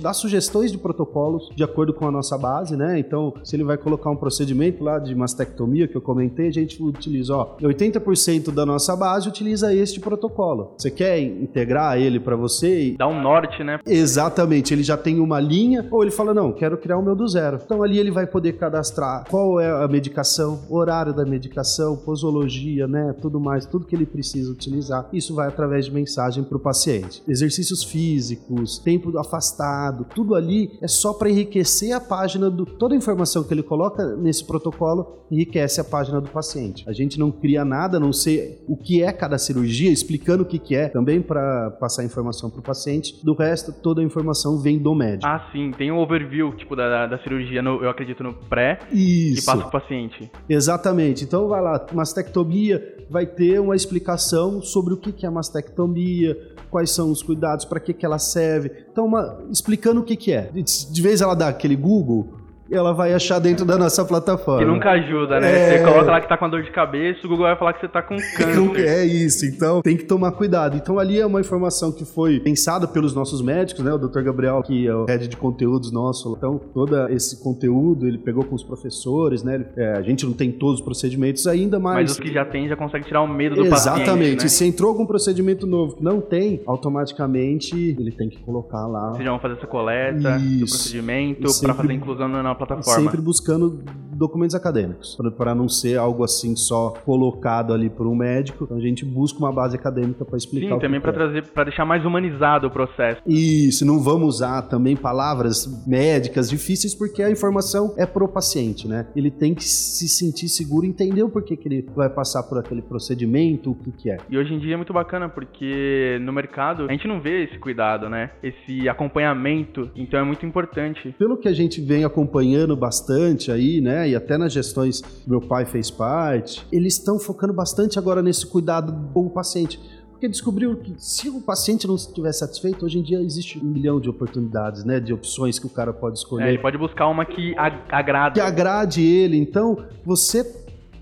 dá 0.00 0.12
sugestões 0.12 0.70
de 0.70 0.78
protocolos 0.78 1.50
de 1.54 1.62
acordo 1.62 1.92
com 1.92 2.06
a 2.06 2.10
nossa 2.10 2.36
base, 2.38 2.76
né? 2.76 2.98
Então, 2.98 3.34
se 3.44 3.56
ele 3.56 3.64
vai 3.64 3.76
colocar 3.76 4.10
um 4.10 4.16
procedimento 4.16 4.82
lá 4.82 4.98
de 4.98 5.14
mastectomia 5.14 5.88
que 5.88 5.96
eu 5.96 6.00
comentei, 6.00 6.48
a 6.48 6.52
gente 6.52 6.82
utiliza, 6.82 7.34
ó, 7.34 7.56
80% 7.60 8.52
da 8.52 8.64
nossa 8.64 8.94
base 8.96 9.28
utiliza 9.28 9.74
este 9.74 10.00
protocolo. 10.00 10.72
Você 10.76 10.90
quer 10.90 11.20
integrar 11.20 11.98
ele 11.98 12.20
para 12.20 12.36
você? 12.36 12.88
E... 12.88 12.96
Dá 12.96 13.08
um 13.08 13.20
norte, 13.20 13.62
né? 13.64 13.78
Exatamente, 13.86 14.72
ele 14.72 14.82
já 14.82 14.96
tem 14.96 15.20
uma 15.20 15.40
linha, 15.40 15.86
ou 15.90 16.02
ele 16.02 16.10
fala, 16.10 16.34
não, 16.34 16.52
quero 16.52 16.76
criar 16.76 16.98
o 16.98 17.02
meu 17.02 17.14
do 17.14 17.26
zero. 17.26 17.58
Então 17.64 17.82
ali 17.82 17.98
ele 17.98 18.10
vai 18.10 18.26
poder 18.26 18.52
cadastrar 18.54 19.24
qual 19.28 19.60
é 19.60 19.70
a 19.84 19.88
medicação, 19.88 20.60
horário 20.70 21.12
da 21.12 21.24
medicação, 21.24 21.96
posologia, 21.96 22.86
né? 22.86 23.14
Tudo 23.20 23.40
mais, 23.40 23.66
tudo 23.66 23.86
que 23.86 23.94
ele 23.94 24.06
precisa 24.06 24.51
utilizar. 24.52 25.08
Isso 25.12 25.34
vai 25.34 25.48
através 25.48 25.86
de 25.86 25.92
mensagem 25.92 26.44
para 26.44 26.56
o 26.56 26.60
paciente. 26.60 27.22
Exercícios 27.26 27.82
físicos, 27.82 28.78
tempo 28.78 29.16
afastado, 29.18 30.06
tudo 30.14 30.34
ali 30.34 30.70
é 30.80 30.88
só 30.88 31.12
para 31.12 31.30
enriquecer 31.30 31.92
a 31.92 32.00
página 32.00 32.50
do. 32.50 32.64
Toda 32.64 32.94
a 32.94 32.96
informação 32.96 33.42
que 33.44 33.52
ele 33.52 33.62
coloca 33.62 34.16
nesse 34.16 34.44
protocolo 34.44 35.22
enriquece 35.30 35.80
a 35.80 35.84
página 35.84 36.20
do 36.20 36.28
paciente. 36.28 36.84
A 36.86 36.92
gente 36.92 37.18
não 37.18 37.30
cria 37.30 37.64
nada, 37.64 37.98
não 37.98 38.12
sei 38.12 38.62
o 38.68 38.76
que 38.76 39.02
é 39.02 39.10
cada 39.12 39.38
cirurgia, 39.38 39.90
explicando 39.90 40.42
o 40.42 40.46
que, 40.46 40.58
que 40.58 40.76
é, 40.76 40.88
também 40.88 41.22
para 41.22 41.70
passar 41.80 42.04
informação 42.04 42.50
para 42.50 42.60
o 42.60 42.62
paciente. 42.62 43.24
Do 43.24 43.34
resto, 43.34 43.72
toda 43.72 44.02
a 44.02 44.04
informação 44.04 44.58
vem 44.58 44.78
do 44.78 44.94
médico. 44.94 45.26
Ah, 45.26 45.48
sim, 45.50 45.70
tem 45.76 45.90
um 45.90 45.98
overview 45.98 46.54
tipo 46.56 46.76
da, 46.76 47.06
da 47.06 47.18
cirurgia, 47.18 47.62
no, 47.62 47.82
eu 47.82 47.88
acredito 47.88 48.22
no 48.22 48.34
pré, 48.34 48.80
Isso. 48.92 49.42
e 49.42 49.44
passa 49.44 49.58
para 49.58 49.68
o 49.68 49.70
paciente. 49.70 50.30
Exatamente. 50.48 51.24
Então 51.24 51.48
vai 51.48 51.62
lá, 51.62 51.86
mastectomia, 51.92 52.96
vai 53.08 53.26
ter 53.26 53.58
uma 53.58 53.74
explicação 53.74 54.41
sobre 54.62 54.94
o 54.94 54.96
que 54.96 55.24
é 55.24 55.28
a 55.28 55.30
mastectomia, 55.30 56.36
quais 56.70 56.90
são 56.90 57.10
os 57.10 57.22
cuidados, 57.22 57.64
para 57.64 57.78
que, 57.78 57.92
que 57.92 58.04
ela 58.04 58.18
serve. 58.18 58.72
Então, 58.90 59.04
uma, 59.06 59.44
explicando 59.50 60.00
o 60.00 60.04
que, 60.04 60.16
que 60.16 60.32
é. 60.32 60.50
De 60.50 61.02
vez 61.02 61.20
ela 61.20 61.34
dá 61.34 61.48
aquele 61.48 61.76
Google, 61.76 62.41
ela 62.72 62.92
vai 62.92 63.12
achar 63.12 63.38
dentro 63.38 63.64
da 63.64 63.76
nossa 63.76 64.04
plataforma. 64.04 64.64
Que 64.64 64.70
nunca 64.70 64.90
ajuda, 64.90 65.40
né? 65.40 65.52
É... 65.52 65.78
Você 65.78 65.84
coloca 65.84 66.10
lá 66.10 66.20
que 66.20 66.28
tá 66.28 66.36
com 66.36 66.48
dor 66.48 66.62
de 66.62 66.70
cabeça, 66.70 67.20
o 67.24 67.28
Google 67.28 67.46
vai 67.46 67.56
falar 67.56 67.72
que 67.72 67.80
você 67.80 67.88
tá 67.88 68.02
com 68.02 68.16
câncer. 68.36 68.86
É 68.86 69.04
isso, 69.04 69.46
então 69.46 69.82
tem 69.82 69.96
que 69.96 70.04
tomar 70.04 70.32
cuidado. 70.32 70.76
Então 70.76 70.98
ali 70.98 71.20
é 71.20 71.26
uma 71.26 71.40
informação 71.40 71.92
que 71.92 72.04
foi 72.04 72.40
pensada 72.40 72.86
pelos 72.86 73.14
nossos 73.14 73.42
médicos, 73.42 73.84
né? 73.84 73.92
O 73.92 73.98
Dr. 73.98 74.22
Gabriel, 74.22 74.62
que 74.62 74.86
é 74.86 74.94
o 74.94 75.04
head 75.04 75.28
de 75.28 75.36
conteúdos 75.36 75.92
nosso. 75.92 76.34
Então, 76.36 76.60
todo 76.72 77.08
esse 77.08 77.42
conteúdo 77.42 78.06
ele 78.06 78.18
pegou 78.18 78.44
com 78.44 78.54
os 78.54 78.62
professores, 78.62 79.42
né? 79.42 79.64
É, 79.76 79.92
a 79.92 80.02
gente 80.02 80.24
não 80.24 80.32
tem 80.32 80.50
todos 80.50 80.80
os 80.80 80.84
procedimentos 80.84 81.46
ainda, 81.46 81.78
mas... 81.78 81.94
Mas 81.94 82.10
os 82.12 82.20
que 82.20 82.32
já 82.32 82.44
tem 82.44 82.68
já 82.68 82.76
consegue 82.76 83.04
tirar 83.04 83.22
o 83.22 83.28
medo 83.28 83.56
do 83.56 83.64
Exatamente. 83.64 83.70
paciente, 83.70 84.02
Exatamente. 84.08 84.42
Né? 84.42 84.48
Se 84.48 84.64
entrou 84.66 84.90
algum 84.90 85.06
procedimento 85.06 85.66
novo 85.66 85.96
que 85.96 86.02
não 86.04 86.20
tem, 86.20 86.62
automaticamente 86.66 87.96
ele 87.98 88.12
tem 88.12 88.28
que 88.28 88.38
colocar 88.38 88.86
lá... 88.86 89.10
Vocês 89.10 89.24
já 89.24 89.30
vão 89.30 89.40
fazer 89.40 89.54
essa 89.54 89.66
coleta 89.66 90.36
Isso. 90.36 90.58
do 90.58 90.68
procedimento 90.68 91.60
para 91.60 91.74
fazer 91.74 91.92
inclusão 91.92 92.28
na 92.28 92.54
plataforma. 92.66 93.02
Sempre 93.02 93.20
buscando 93.20 93.82
documentos 94.12 94.54
acadêmicos, 94.54 95.18
para 95.36 95.54
não 95.54 95.68
ser 95.68 95.98
algo 95.98 96.22
assim 96.22 96.54
só 96.54 96.90
colocado 97.04 97.72
ali 97.72 97.90
por 97.90 98.06
um 98.06 98.14
médico. 98.14 98.64
Então 98.64 98.76
a 98.76 98.80
gente 98.80 99.04
busca 99.04 99.38
uma 99.38 99.52
base 99.52 99.76
acadêmica 99.76 100.24
para 100.24 100.36
explicar. 100.36 100.74
Sim, 100.74 100.80
também 100.80 101.00
para 101.00 101.10
é. 101.10 101.14
trazer, 101.14 101.46
para 101.48 101.64
deixar 101.64 101.84
mais 101.84 102.04
humanizado 102.04 102.68
o 102.68 102.70
processo. 102.70 103.20
Isso, 103.26 103.84
não 103.84 103.98
vamos 103.98 104.36
usar 104.36 104.62
também 104.62 104.94
palavras 104.94 105.84
médicas 105.86 106.48
difíceis 106.48 106.94
porque 106.94 107.22
a 107.22 107.30
informação 107.30 107.94
é 107.96 108.06
pro 108.06 108.28
paciente, 108.28 108.86
né? 108.86 109.06
Ele 109.16 109.30
tem 109.30 109.54
que 109.54 109.64
se 109.64 110.08
sentir 110.08 110.48
seguro, 110.48 110.86
entender 110.86 111.22
o 111.22 111.28
porquê 111.28 111.56
que 111.56 111.66
ele 111.66 111.88
vai 111.94 112.08
passar 112.08 112.44
por 112.44 112.58
aquele 112.58 112.82
procedimento, 112.82 113.72
o 113.72 113.74
que 113.74 113.90
que 113.90 114.10
é. 114.10 114.18
E 114.30 114.38
hoje 114.38 114.54
em 114.54 114.58
dia 114.58 114.74
é 114.74 114.76
muito 114.76 114.92
bacana 114.92 115.28
porque 115.28 116.18
no 116.22 116.32
mercado 116.32 116.86
a 116.88 116.92
gente 116.92 117.08
não 117.08 117.20
vê 117.20 117.44
esse 117.44 117.58
cuidado, 117.58 118.08
né? 118.08 118.30
Esse 118.42 118.88
acompanhamento, 118.88 119.90
então 119.96 120.20
é 120.20 120.24
muito 120.24 120.46
importante. 120.46 121.14
Pelo 121.18 121.36
que 121.36 121.48
a 121.48 121.52
gente 121.52 121.80
vem 121.80 122.04
acompanhando 122.04 122.51
bastante 122.76 123.50
aí, 123.50 123.80
né? 123.80 124.08
E 124.08 124.16
até 124.16 124.38
nas 124.38 124.52
gestões 124.52 125.00
que 125.00 125.28
meu 125.28 125.40
pai 125.40 125.64
fez 125.64 125.90
parte, 125.90 126.66
eles 126.70 126.94
estão 126.94 127.18
focando 127.18 127.52
bastante 127.52 127.98
agora 127.98 128.22
nesse 128.22 128.46
cuidado 128.46 128.94
com 129.12 129.26
o 129.26 129.30
paciente 129.30 129.78
porque 130.22 130.28
descobriu 130.28 130.76
que 130.76 130.94
se 130.98 131.28
o 131.28 131.40
paciente 131.40 131.84
não 131.84 131.96
estiver 131.96 132.30
satisfeito, 132.30 132.86
hoje 132.86 132.96
em 132.96 133.02
dia 133.02 133.20
existe 133.20 133.58
um 133.58 133.64
milhão 133.64 133.98
de 133.98 134.08
oportunidades, 134.08 134.84
né? 134.84 135.00
De 135.00 135.12
opções 135.12 135.58
que 135.58 135.66
o 135.66 135.68
cara 135.68 135.92
pode 135.92 136.16
escolher. 136.16 136.44
É, 136.44 136.48
ele 136.50 136.58
pode 136.58 136.78
buscar 136.78 137.08
uma 137.08 137.24
que 137.24 137.52
agrade. 137.58 138.34
Que 138.34 138.40
agrade 138.40 139.02
ele. 139.02 139.36
Então, 139.36 139.84
você 140.04 140.44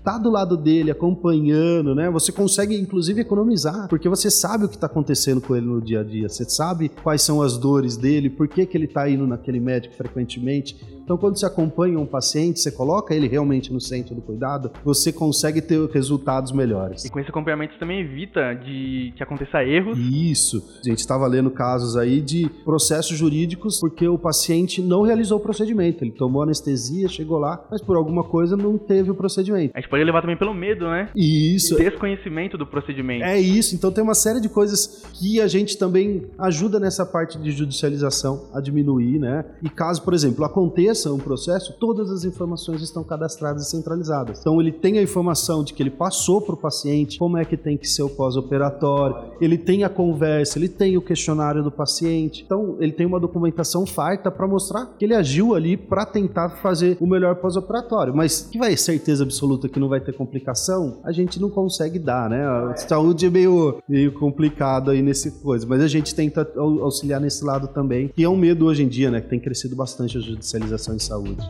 tá 0.03 0.17
do 0.17 0.31
lado 0.31 0.57
dele, 0.57 0.89
acompanhando, 0.89 1.93
né? 1.93 2.09
Você 2.09 2.31
consegue, 2.31 2.75
inclusive, 2.75 3.21
economizar, 3.21 3.87
porque 3.87 4.09
você 4.09 4.31
sabe 4.31 4.65
o 4.65 4.67
que 4.67 4.73
está 4.73 4.87
acontecendo 4.87 5.39
com 5.39 5.55
ele 5.55 5.67
no 5.67 5.79
dia 5.79 5.99
a 5.99 6.03
dia, 6.03 6.27
você 6.27 6.43
sabe 6.43 6.89
quais 6.89 7.21
são 7.21 7.43
as 7.43 7.57
dores 7.57 7.95
dele, 7.95 8.27
por 8.27 8.47
que, 8.47 8.65
que 8.65 8.75
ele 8.75 8.85
está 8.85 9.07
indo 9.07 9.27
naquele 9.27 9.59
médico 9.59 9.93
frequentemente. 9.93 10.75
Então, 11.03 11.17
quando 11.17 11.37
você 11.37 11.45
acompanha 11.45 11.99
um 11.99 12.05
paciente, 12.05 12.59
você 12.59 12.71
coloca 12.71 13.13
ele 13.13 13.27
realmente 13.27 13.71
no 13.73 13.81
centro 13.81 14.15
do 14.15 14.21
cuidado, 14.21 14.71
você 14.83 15.11
consegue 15.11 15.61
ter 15.61 15.79
resultados 15.89 16.51
melhores. 16.51 17.05
E 17.05 17.09
com 17.09 17.19
esse 17.19 17.29
acompanhamento 17.29 17.73
você 17.73 17.79
também 17.79 17.99
evita 17.99 18.53
de 18.53 19.13
que 19.15 19.23
aconteça 19.23 19.63
erros. 19.63 19.97
Isso. 19.97 20.63
A 20.83 20.89
gente 20.89 20.99
estava 20.99 21.27
lendo 21.27 21.51
casos 21.51 21.97
aí 21.97 22.21
de 22.21 22.49
processos 22.63 23.17
jurídicos 23.17 23.79
porque 23.79 24.07
o 24.07 24.17
paciente 24.17 24.81
não 24.81 25.01
realizou 25.01 25.37
o 25.37 25.41
procedimento. 25.41 26.03
Ele 26.03 26.11
tomou 26.11 26.43
anestesia, 26.43 27.07
chegou 27.07 27.37
lá, 27.39 27.65
mas 27.69 27.81
por 27.81 27.95
alguma 27.95 28.23
coisa 28.23 28.55
não 28.55 28.77
teve 28.77 29.11
o 29.11 29.15
procedimento. 29.15 29.71
A 29.75 29.79
gente 29.79 29.89
pode 29.89 30.03
levar 30.03 30.21
também 30.21 30.37
pelo 30.37 30.53
medo, 30.53 30.85
né? 30.85 31.09
Isso. 31.15 31.79
E 31.79 31.89
desconhecimento 31.89 32.57
do 32.57 32.65
procedimento. 32.65 33.23
É 33.23 33.39
isso. 33.39 33.75
Então 33.75 33.91
tem 33.91 34.03
uma 34.03 34.15
série 34.15 34.39
de 34.39 34.49
coisas 34.49 35.03
que 35.13 35.41
a 35.41 35.47
gente 35.47 35.77
também 35.77 36.23
ajuda 36.37 36.79
nessa 36.79 37.05
parte 37.05 37.37
de 37.37 37.51
judicialização 37.51 38.49
a 38.53 38.61
diminuir, 38.61 39.19
né? 39.19 39.45
E 39.61 39.69
caso, 39.69 40.01
por 40.03 40.13
exemplo, 40.13 40.45
aconteça 40.45 40.90
começa 40.91 41.13
um 41.13 41.17
processo, 41.17 41.73
todas 41.79 42.11
as 42.11 42.25
informações 42.25 42.81
estão 42.81 43.01
cadastradas 43.01 43.67
e 43.67 43.69
centralizadas. 43.69 44.39
Então 44.41 44.59
ele 44.59 44.73
tem 44.73 44.99
a 44.99 45.01
informação 45.01 45.63
de 45.63 45.73
que 45.73 45.81
ele 45.81 45.89
passou 45.89 46.41
para 46.41 46.53
o 46.53 46.57
paciente, 46.57 47.17
como 47.17 47.37
é 47.37 47.45
que 47.45 47.55
tem 47.55 47.77
que 47.77 47.87
ser 47.87 48.03
o 48.03 48.09
pós-operatório, 48.09 49.31
ele 49.39 49.57
tem 49.57 49.85
a 49.85 49.89
conversa, 49.89 50.59
ele 50.59 50.67
tem 50.67 50.97
o 50.97 51.01
questionário 51.01 51.63
do 51.63 51.71
paciente. 51.71 52.43
Então 52.45 52.75
ele 52.79 52.91
tem 52.91 53.05
uma 53.05 53.21
documentação 53.21 53.85
farta 53.85 54.29
para 54.29 54.45
mostrar 54.45 54.85
que 54.99 55.05
ele 55.05 55.15
agiu 55.15 55.55
ali 55.55 55.77
para 55.77 56.05
tentar 56.05 56.49
fazer 56.61 56.97
o 56.99 57.07
melhor 57.07 57.35
pós-operatório. 57.35 58.13
Mas 58.13 58.49
que 58.51 58.57
vai 58.57 58.75
certeza 58.75 59.23
absoluta 59.23 59.69
que 59.69 59.79
não 59.79 59.87
vai 59.87 60.01
ter 60.01 60.13
complicação, 60.13 60.99
a 61.05 61.13
gente 61.13 61.39
não 61.39 61.49
consegue 61.49 61.99
dar, 61.99 62.29
né? 62.29 62.45
A 62.45 62.75
saúde 62.75 63.27
é 63.27 63.29
meio, 63.29 63.81
meio 63.87 64.11
complicado 64.11 64.91
aí 64.91 65.01
nesse 65.01 65.31
coisa, 65.39 65.65
mas 65.65 65.81
a 65.81 65.87
gente 65.87 66.13
tenta 66.13 66.45
auxiliar 66.57 67.21
nesse 67.21 67.45
lado 67.45 67.69
também, 67.69 68.09
que 68.09 68.23
é 68.23 68.27
um 68.27 68.35
medo 68.35 68.65
hoje 68.65 68.83
em 68.83 68.87
dia, 68.89 69.09
né? 69.09 69.21
Que 69.21 69.29
tem 69.29 69.39
crescido 69.39 69.73
bastante 69.73 70.17
a 70.17 70.21
judicialização 70.21 70.80
de 70.89 71.03
saúde. 71.03 71.47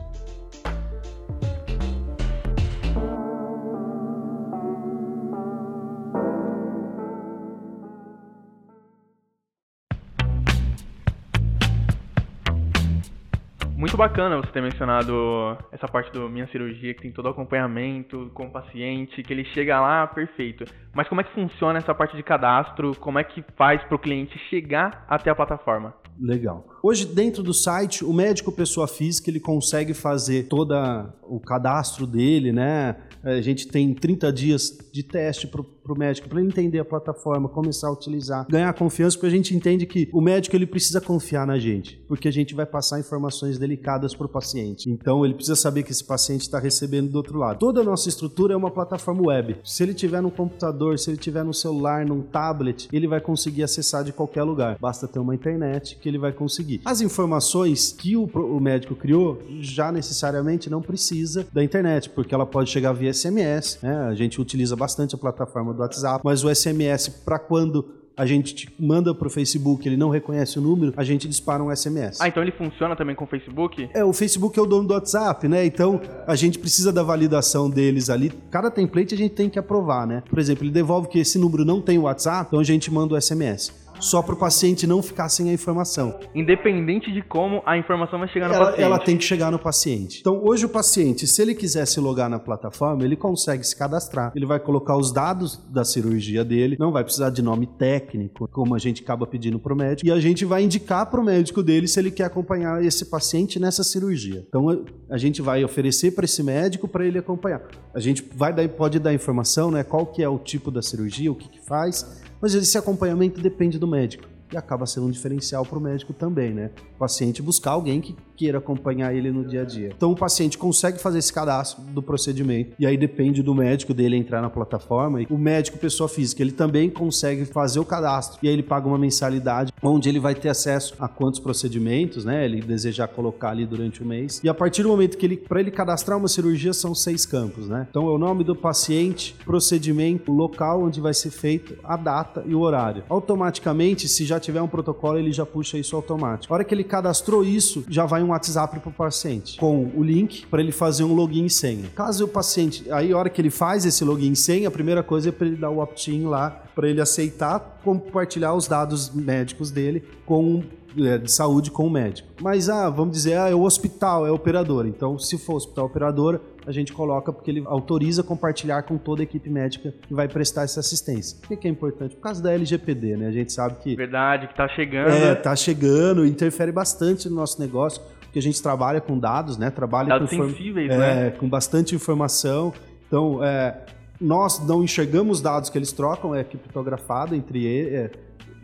muito 13.92 13.98
bacana 13.98 14.38
você 14.38 14.50
ter 14.54 14.62
mencionado 14.62 15.58
essa 15.70 15.86
parte 15.86 16.14
do 16.14 16.30
minha 16.30 16.48
cirurgia, 16.48 16.94
que 16.94 17.02
tem 17.02 17.12
todo 17.12 17.26
o 17.26 17.30
acompanhamento 17.30 18.32
com 18.34 18.46
o 18.46 18.50
paciente, 18.50 19.22
que 19.22 19.34
ele 19.34 19.44
chega 19.44 19.82
lá 19.82 20.08
perfeito. 20.08 20.64
Mas 20.94 21.10
como 21.10 21.20
é 21.20 21.26
que 21.26 21.34
funciona 21.34 21.78
essa 21.78 21.94
parte 21.94 22.16
de 22.16 22.24
cadastro? 22.24 22.96
Como 22.96 23.20
é 23.20 23.24
que 23.26 23.44
faz 23.58 23.84
para 23.84 23.96
o 23.96 24.00
cliente 24.00 24.40
chegar 24.50 25.06
até 25.10 25.30
a 25.30 25.36
plataforma? 25.36 25.94
Legal. 26.22 26.68
Hoje, 26.84 27.04
dentro 27.04 27.42
do 27.42 27.52
site, 27.52 28.06
o 28.06 28.14
médico 28.14 28.52
pessoa 28.52 28.88
física 28.88 29.28
ele 29.28 29.40
consegue 29.40 29.92
fazer 29.92 30.44
todo 30.44 30.76
o 31.24 31.40
cadastro 31.40 32.06
dele, 32.06 32.52
né? 32.52 32.96
A 33.24 33.42
gente 33.42 33.68
tem 33.68 33.92
30 33.92 34.32
dias 34.32 34.78
de 34.94 35.02
teste 35.02 35.48
para 35.48 35.64
o 35.88 35.98
médico, 35.98 36.28
para 36.28 36.40
ele 36.40 36.48
entender 36.48 36.80
a 36.80 36.86
plataforma, 36.86 37.48
começar 37.48 37.88
a 37.88 37.92
utilizar, 37.92 38.46
ganhar 38.50 38.74
confiança, 38.74 39.18
porque 39.18 39.28
a 39.28 39.36
gente 39.38 39.56
entende 39.56 39.86
que 39.86 40.10
o 40.12 40.22
médico 40.22 40.56
ele 40.56 40.66
precisa 40.66 41.00
confiar 41.00 41.48
na 41.48 41.58
gente, 41.58 42.04
porque 42.08 42.28
a 42.28 42.32
gente 42.32 42.54
vai 42.54 42.66
passar 42.66 43.00
informações 43.00 43.58
delicadas 43.58 44.14
para 44.14 44.26
o 44.26 44.30
paciente. 44.30 44.90
Então, 44.90 45.26
ele 45.26 45.34
precisa 45.34 45.56
saber 45.56 45.84
que 45.84 45.92
esse 45.92 46.04
paciente 46.04 46.42
está 46.42 46.60
recebendo 46.60 47.10
do 47.10 47.16
outro 47.16 47.38
lado. 47.38 47.60
Toda 47.60 47.82
a 47.82 47.84
nossa 47.84 48.10
estrutura 48.10 48.54
é 48.54 48.58
uma 48.58 48.72
plataforma 48.72 49.28
web. 49.28 49.58
Se 49.64 49.84
ele 49.84 49.94
tiver 49.94 50.22
no 50.22 50.32
computador, 50.32 50.98
se 51.00 51.10
ele 51.10 51.18
tiver 51.18 51.44
no 51.44 51.54
celular, 51.54 52.06
num 52.06 52.22
tablet, 52.22 52.88
ele 52.92 53.08
vai 53.08 53.22
conseguir 53.22 53.64
acessar 53.64 54.04
de 54.04 54.12
qualquer 54.12 54.44
lugar. 54.44 54.78
Basta 54.80 55.08
ter 55.08 55.20
uma 55.20 55.36
internet 55.36 55.98
que 55.98 56.08
ele 56.08 56.18
vai 56.18 56.32
conseguir. 56.32 56.82
As 56.86 57.02
informações 57.02 57.92
que 57.92 58.16
o, 58.16 58.26
o 58.26 58.60
médico 58.60 58.96
criou 58.96 59.42
já 59.60 59.92
necessariamente 59.92 60.70
não 60.70 60.82
precisa 60.82 61.46
da 61.52 61.64
internet, 61.64 62.10
porque 62.10 62.34
ela 62.34 62.46
pode 62.46 62.70
chegar 62.70 62.94
via 62.94 63.14
SMS, 63.14 63.80
né? 63.82 63.96
A 64.06 64.16
gente 64.16 64.40
utiliza 64.40 64.76
bastante 64.76 65.16
a 65.16 65.18
plataforma 65.18 65.71
do 65.74 65.82
WhatsApp, 65.82 66.22
mas 66.24 66.44
o 66.44 66.54
SMS 66.54 67.10
para 67.10 67.40
quando 67.40 68.02
a 68.16 68.26
gente 68.26 68.70
manda 68.80 69.16
pro 69.16 69.30
Facebook, 69.30 69.88
ele 69.88 69.98
não 69.98 70.10
reconhece 70.10 70.60
o 70.60 70.62
número, 70.62 70.94
a 70.96 71.04
gente 71.04 71.28
dispara 71.28 71.64
um 71.64 71.76
SMS. 71.76 72.20
Ah, 72.20 72.28
então 72.28 72.44
ele 72.44 72.52
funciona 72.52 72.96
também 72.96 73.16
com 73.16 73.24
o 73.24 73.28
Facebook? 73.28 73.90
É, 73.94 74.04
o 74.04 74.14
Facebook 74.14 74.60
é 74.60 74.62
o 74.62 74.66
dono 74.66 74.88
do 74.88 74.94
WhatsApp, 74.94 75.48
né? 75.48 75.66
Então 75.66 76.00
a 76.28 76.36
gente 76.36 76.60
precisa 76.60 76.92
da 76.92 77.02
validação 77.02 77.70
deles 77.70 78.10
ali. 78.10 78.32
Cada 78.52 78.70
template 78.70 79.16
a 79.16 79.18
gente 79.18 79.34
tem 79.34 79.50
que 79.50 79.58
aprovar, 79.58 80.06
né? 80.06 80.24
Por 80.30 80.40
exemplo, 80.40 80.64
ele 80.64 80.72
devolve 80.72 81.08
que 81.08 81.20
esse 81.20 81.40
número 81.40 81.66
não 81.66 81.82
tem 81.82 81.98
o 81.98 82.04
WhatsApp, 82.04 82.48
então 82.48 82.60
a 82.60 82.64
gente 82.64 82.92
manda 82.92 83.16
o 83.16 83.22
SMS 83.22 83.82
só 84.02 84.22
para 84.22 84.34
o 84.34 84.38
paciente 84.38 84.86
não 84.86 85.02
ficar 85.02 85.30
sem 85.30 85.50
a 85.50 85.54
informação. 85.54 86.20
Independente 86.36 87.12
de 87.12 87.22
como 87.22 87.62
a 87.66 87.78
informação 87.78 88.20
vai 88.20 88.28
chegar 88.28 88.50
no 88.50 88.56
ela, 88.56 88.66
paciente. 88.66 88.84
Ela 88.84 89.00
tem 89.00 89.18
que 89.18 89.24
chegar 89.24 89.52
no 89.52 89.60
paciente. 89.60 90.20
Então, 90.20 90.44
hoje 90.44 90.66
o 90.66 90.70
paciente, 90.70 91.28
se 91.28 91.42
ele 91.42 91.54
quiser 91.56 91.86
se 91.86 92.00
logar 92.00 92.30
na 92.30 92.40
plataforma, 92.40 93.04
ele 93.04 93.16
consegue 93.16 93.64
se 93.64 93.76
cadastrar. 93.76 94.32
Ele 94.36 94.46
vai 94.46 94.60
colocar 94.60 94.98
os 94.98 95.14
dados 95.14 95.58
da 95.72 95.86
cirurgia 95.86 96.44
dele, 96.44 96.76
não 96.80 96.92
vai 96.92 97.04
precisar 97.04 97.30
de 97.30 97.42
nome 97.42 97.68
técnico, 97.68 98.48
como 98.52 98.76
a 98.76 98.80
gente 98.80 99.04
acaba 99.04 99.26
pedindo 99.28 99.60
para 99.60 99.74
o 99.74 99.78
médico, 99.78 100.08
e 100.08 100.12
a 100.12 100.20
gente 100.20 100.44
vai 100.44 100.64
indicar 100.64 101.06
para 101.06 101.22
o 101.22 101.24
médico 101.24 101.62
dele 101.62 101.88
se 101.88 102.00
ele 102.00 102.12
quer 102.12 102.26
acompanhar 102.26 102.84
esse 102.84 103.06
paciente 103.06 103.60
nessa 103.60 103.84
cirurgia. 103.84 104.44
Então, 104.48 104.84
a 105.10 105.18
gente 105.18 105.42
vai 105.42 105.64
oferecer 105.64 106.12
para 106.12 106.26
esse 106.26 106.42
médico 106.42 106.88
para 106.88 107.06
ele 107.06 107.20
acompanhar. 107.20 107.62
A 107.94 108.00
gente 108.00 108.24
vai 108.36 108.54
dar, 108.54 108.68
pode 108.70 109.00
dar 109.00 109.14
informação, 109.14 109.70
né? 109.70 109.84
Qual 109.84 110.06
que 110.06 110.24
é 110.24 110.30
o 110.30 110.40
tipo 110.40 110.72
da 110.72 110.82
cirurgia, 110.82 111.32
o 111.32 111.36
que, 111.36 111.50
que 111.50 111.60
faz 111.60 112.22
mas 112.42 112.56
esse 112.56 112.76
acompanhamento 112.76 113.40
depende 113.40 113.78
do 113.78 113.88
médico 113.88 114.28
e 114.52 114.58
acaba 114.58 114.88
sendo 114.88 115.06
um 115.06 115.12
diferencial 115.12 115.64
para 115.64 115.78
o 115.78 115.82
médico 115.82 116.12
também, 116.12 116.52
né? 116.52 116.72
O 116.96 116.98
paciente 116.98 117.42
buscar 117.42 117.72
alguém 117.72 118.02
que 118.02 118.16
queira 118.42 118.58
acompanhar 118.58 119.14
ele 119.14 119.32
no 119.32 119.46
dia 119.46 119.62
a 119.62 119.64
dia. 119.64 119.92
Então 119.96 120.12
o 120.12 120.16
paciente 120.16 120.58
consegue 120.58 121.00
fazer 121.00 121.20
esse 121.20 121.32
cadastro 121.32 121.84
do 121.84 122.02
procedimento 122.02 122.74
e 122.80 122.88
aí 122.88 122.98
depende 122.98 123.44
do 123.44 123.54
médico 123.54 123.94
dele 123.94 124.16
entrar 124.16 124.42
na 124.42 124.50
plataforma. 124.50 125.22
E 125.22 125.28
o 125.30 125.38
médico 125.38 125.78
pessoa 125.78 126.10
física 126.10 126.42
ele 126.42 126.52
também 126.52 126.90
consegue 126.90 127.46
fazer 127.46 127.80
o 127.80 127.86
cadastro 127.86 128.40
e 128.42 128.48
aí 128.48 128.54
ele 128.56 128.64
paga 128.64 128.88
uma 128.88 128.98
mensalidade 128.98 129.72
onde 129.80 130.10
ele 130.10 130.20
vai 130.20 130.34
ter 130.34 130.50
acesso 130.50 130.96
a 130.98 131.08
quantos 131.08 131.40
procedimentos, 131.40 132.26
né? 132.26 132.44
Ele 132.44 132.62
desejar 132.62 133.10
colocar 133.10 133.52
ali 133.52 133.64
durante 133.64 134.02
o 134.02 134.06
mês. 134.08 134.42
E 134.44 134.50
a 134.50 134.56
partir 134.56 134.82
do 134.82 134.90
momento 134.90 135.20
que 135.20 135.26
ele 135.28 135.38
para 135.38 135.60
ele 135.60 135.70
cadastrar 135.70 136.18
uma 136.18 136.28
cirurgia 136.28 136.74
são 136.74 136.96
seis 136.96 137.28
campos, 137.28 137.68
né? 137.68 137.86
Então 137.92 138.08
é 138.08 138.12
o 138.12 138.18
nome 138.18 138.44
do 138.44 138.56
paciente, 138.56 139.36
procedimento, 139.46 140.32
local 140.32 140.82
onde 140.82 141.00
vai 141.00 141.14
ser 141.14 141.30
feito, 141.30 141.78
a 141.84 141.96
data 141.96 142.44
e 142.48 142.56
o 142.56 142.62
horário. 142.62 143.04
Automaticamente, 143.08 144.08
se 144.08 144.26
já 144.26 144.40
tiver 144.40 144.64
um 144.64 144.68
protocolo, 144.68 145.20
ele 145.20 145.32
já 145.32 145.46
puxa 145.46 145.78
isso 145.78 145.96
automático. 145.96 146.52
A 146.52 146.56
hora 146.56 146.64
que 146.64 146.74
ele 146.74 146.84
cadastrou 146.84 147.44
isso, 147.44 147.86
já 147.88 148.08
vai 148.08 148.24
um 148.24 148.31
WhatsApp 148.32 148.80
para 148.80 148.90
o 148.90 148.94
paciente 148.94 149.58
com 149.58 149.92
o 149.96 150.04
link 150.04 150.46
para 150.48 150.62
ele 150.62 150.72
fazer 150.72 151.04
um 151.04 151.14
login 151.14 151.46
e 151.46 151.50
senha. 151.50 151.90
Caso 151.96 152.26
o 152.26 152.28
paciente, 152.28 152.92
aí 152.92 153.12
a 153.12 153.18
hora 153.18 153.30
que 153.30 153.42
ele 153.42 153.50
faz 153.50 153.86
esse 153.86 154.04
login 154.04 154.32
e 154.32 154.36
senha, 154.36 154.68
a 154.68 154.72
primeira 154.72 155.04
coisa 155.04 155.30
é 155.30 155.32
para 155.32 155.48
ele 155.48 155.56
dar 155.56 155.70
o 155.70 155.80
opt-in 155.80 156.26
lá, 156.26 156.64
para 156.76 156.90
ele 156.90 157.02
aceitar 157.02 157.80
compartilhar 157.84 158.54
os 158.54 158.68
dados 158.68 159.14
médicos 159.14 159.72
dele 159.72 160.04
com 160.26 160.64
é, 160.98 161.18
de 161.18 161.32
saúde 161.32 161.72
com 161.72 161.88
o 161.88 161.90
médico. 161.90 162.28
Mas, 162.42 162.70
ah, 162.70 162.90
vamos 162.90 163.14
dizer, 163.14 163.38
ah, 163.38 163.50
é 163.50 163.56
o 163.56 163.62
hospital, 163.62 164.28
é 164.28 164.32
operadora. 164.32 164.88
Então, 164.88 165.18
se 165.18 165.38
for 165.38 165.56
hospital 165.56 165.86
operadora, 165.86 166.42
a 166.66 166.72
gente 166.72 166.92
coloca 166.92 167.32
porque 167.32 167.50
ele 167.50 167.64
autoriza 167.66 168.24
compartilhar 168.24 168.84
com 168.84 168.98
toda 168.98 169.22
a 169.22 169.24
equipe 169.24 169.50
médica 169.50 169.94
que 170.08 170.14
vai 170.14 170.28
prestar 170.28 170.64
essa 170.64 170.80
assistência. 170.80 171.38
Por 171.42 171.58
que 171.58 171.68
é 171.68 171.72
importante? 171.72 172.16
Por 172.16 172.22
causa 172.22 172.44
da 172.44 172.52
LGPD, 172.52 173.16
né? 173.18 173.28
A 173.28 173.32
gente 173.32 173.54
sabe 173.54 173.76
que... 173.76 173.96
Verdade, 173.96 174.48
que 174.48 174.56
tá 174.56 174.68
chegando. 174.68 175.12
É, 175.12 175.34
tá 175.34 175.56
chegando, 175.56 176.26
interfere 176.26 176.72
bastante 176.72 177.30
no 177.30 177.36
nosso 177.36 177.60
negócio, 177.60 178.02
porque 178.32 178.40
a 178.40 178.42
gente 178.42 178.64
trabalha 178.64 179.02
com 179.02 179.20
dados, 179.20 179.58
né? 179.58 179.70
Trabalha 179.70 180.08
dados 180.08 180.30
com... 180.30 180.48
sensíveis, 180.48 180.90
é, 180.90 180.98
né? 180.98 181.32
Com 181.32 181.50
bastante 181.50 181.94
informação. 181.94 182.74
Então, 183.06 183.44
é, 183.44 183.76
nós 184.22 184.66
não 184.66 184.82
enxergamos 184.82 185.42
dados 185.42 185.70
que 185.70 185.78
eles 185.78 185.92
trocam, 185.92 186.34
é 186.34 186.42
criptografado 186.42 187.36
entre, 187.36 187.68
é, 187.68 188.10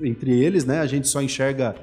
entre 0.02 0.40
eles, 0.42 0.64
né? 0.64 0.80
A 0.80 0.86
gente 0.86 1.10
só 1.10 1.22
enxerga 1.22 1.76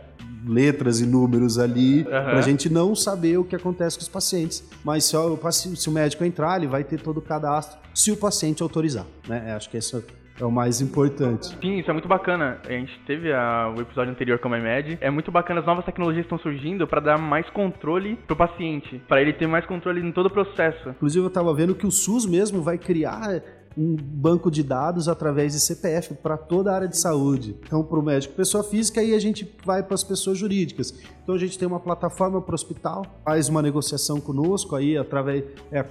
letras 0.49 1.01
e 1.01 1.07
números 1.07 1.59
ali 1.59 1.99
uhum. 1.99 2.05
para 2.05 2.39
a 2.39 2.43
gente 2.43 2.71
não 2.71 2.95
saber 2.95 3.37
o 3.37 3.45
que 3.45 3.55
acontece 3.55 3.99
com 3.99 4.03
os 4.03 4.09
pacientes. 4.09 4.65
Mas 4.83 5.05
se 5.05 5.15
o, 5.15 5.39
se 5.53 5.89
o 5.91 5.93
médico 5.93 6.25
entrar, 6.25 6.57
ele 6.57 6.67
vai 6.67 6.85
ter 6.85 6.99
todo 6.99 7.19
o 7.19 7.23
cadastro 7.23 7.79
se 7.95 8.11
o 8.11 8.17
paciente 8.17 8.63
autorizar, 8.63 9.07
né? 9.29 9.55
Acho 9.55 9.69
que 9.69 9.77
isso 9.77 10.03
é 10.41 10.45
o 10.45 10.51
mais 10.51 10.81
importante. 10.81 11.57
Sim, 11.61 11.79
isso 11.79 11.89
é 11.89 11.93
muito 11.93 12.09
bacana. 12.09 12.59
A 12.67 12.73
gente 12.73 12.99
teve 13.07 13.33
a, 13.33 13.73
o 13.77 13.81
episódio 13.81 14.11
anterior 14.11 14.39
com 14.39 14.49
a 14.49 14.51
MyMed. 14.51 14.99
É 15.01 15.11
muito 15.11 15.31
bacana, 15.31 15.61
as 15.61 15.67
novas 15.67 15.85
tecnologias 15.85 16.25
estão 16.25 16.39
surgindo 16.39 16.87
para 16.87 17.01
dar 17.01 17.19
mais 17.19 17.49
controle 17.51 18.17
pro 18.27 18.37
paciente, 18.37 19.01
para 19.09 19.21
ele 19.21 19.33
ter 19.33 19.47
mais 19.47 19.65
controle 19.67 20.01
em 20.01 20.13
todo 20.13 20.27
o 20.27 20.31
processo. 20.31 20.91
Inclusive, 20.91 21.25
eu 21.25 21.29
estava 21.29 21.55
vendo 21.55 21.75
que 21.75 21.87
o 21.87 21.91
SUS 21.91 22.27
mesmo 22.27 22.63
vai 22.63 22.79
criar 22.79 23.43
um 23.77 23.97
banco 23.97 24.51
de 24.51 24.63
dados 24.63 25.09
através 25.09 25.53
de 25.53 25.61
CPF 25.61 26.15
para 26.15 26.37
toda 26.37 26.71
a 26.71 26.75
área 26.75 26.89
de 26.89 26.97
saúde. 26.97 27.57
Então, 27.67 27.83
para 27.83 27.99
o 27.99 28.03
médico 28.03 28.35
pessoa 28.35 28.63
física, 28.63 29.01
aí 29.01 29.15
a 29.15 29.19
gente 29.19 29.57
vai 29.65 29.83
para 29.83 29.95
as 29.95 30.05
pessoas 30.05 30.39
jurídicas. 30.39 30.95
Então, 31.23 31.35
a 31.35 31.39
gente 31.39 31.59
tem 31.59 31.67
uma 31.67 31.81
plataforma 31.81 32.41
para 32.41 32.53
o 32.53 32.55
hospital, 32.55 33.05
faz 33.25 33.49
uma 33.49 33.63
negociação 33.63 34.21
conosco 34.21 34.77
aí 34.77 34.97
através 34.97 35.45
é, 35.71 35.83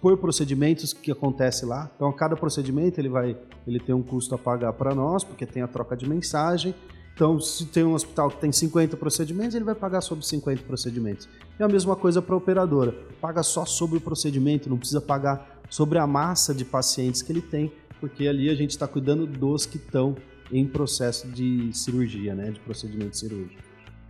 por 0.00 0.16
procedimentos 0.18 0.92
que 0.92 1.10
acontece 1.10 1.66
lá. 1.66 1.90
Então, 1.96 2.08
a 2.08 2.12
cada 2.12 2.36
procedimento 2.36 3.00
ele 3.00 3.08
vai 3.08 3.36
ele 3.66 3.78
tem 3.78 3.94
um 3.94 4.02
custo 4.02 4.34
a 4.34 4.38
pagar 4.38 4.72
para 4.72 4.94
nós, 4.94 5.22
porque 5.22 5.46
tem 5.46 5.62
a 5.62 5.68
troca 5.68 5.96
de 5.96 6.08
mensagem. 6.08 6.74
Então, 7.14 7.38
se 7.38 7.66
tem 7.66 7.84
um 7.84 7.94
hospital 7.94 8.30
que 8.30 8.38
tem 8.38 8.50
50 8.50 8.96
procedimentos, 8.96 9.54
ele 9.54 9.64
vai 9.64 9.74
pagar 9.74 10.00
sobre 10.00 10.26
50 10.26 10.62
procedimentos. 10.62 11.28
É 11.58 11.64
a 11.64 11.68
mesma 11.68 11.94
coisa 11.94 12.22
para 12.22 12.34
a 12.34 12.38
operadora. 12.38 12.92
Paga 13.20 13.42
só 13.42 13.64
sobre 13.64 13.98
o 13.98 14.00
procedimento, 14.00 14.70
não 14.70 14.78
precisa 14.78 15.00
pagar 15.00 15.61
sobre 15.72 15.98
a 15.98 16.06
massa 16.06 16.54
de 16.54 16.66
pacientes 16.66 17.22
que 17.22 17.32
ele 17.32 17.40
tem, 17.40 17.72
porque 17.98 18.28
ali 18.28 18.50
a 18.50 18.54
gente 18.54 18.72
está 18.72 18.86
cuidando 18.86 19.26
dos 19.26 19.64
que 19.64 19.78
estão 19.78 20.14
em 20.52 20.66
processo 20.66 21.26
de 21.32 21.72
cirurgia, 21.72 22.34
né, 22.34 22.50
de 22.50 22.60
procedimento 22.60 23.16
cirúrgico. 23.16 23.62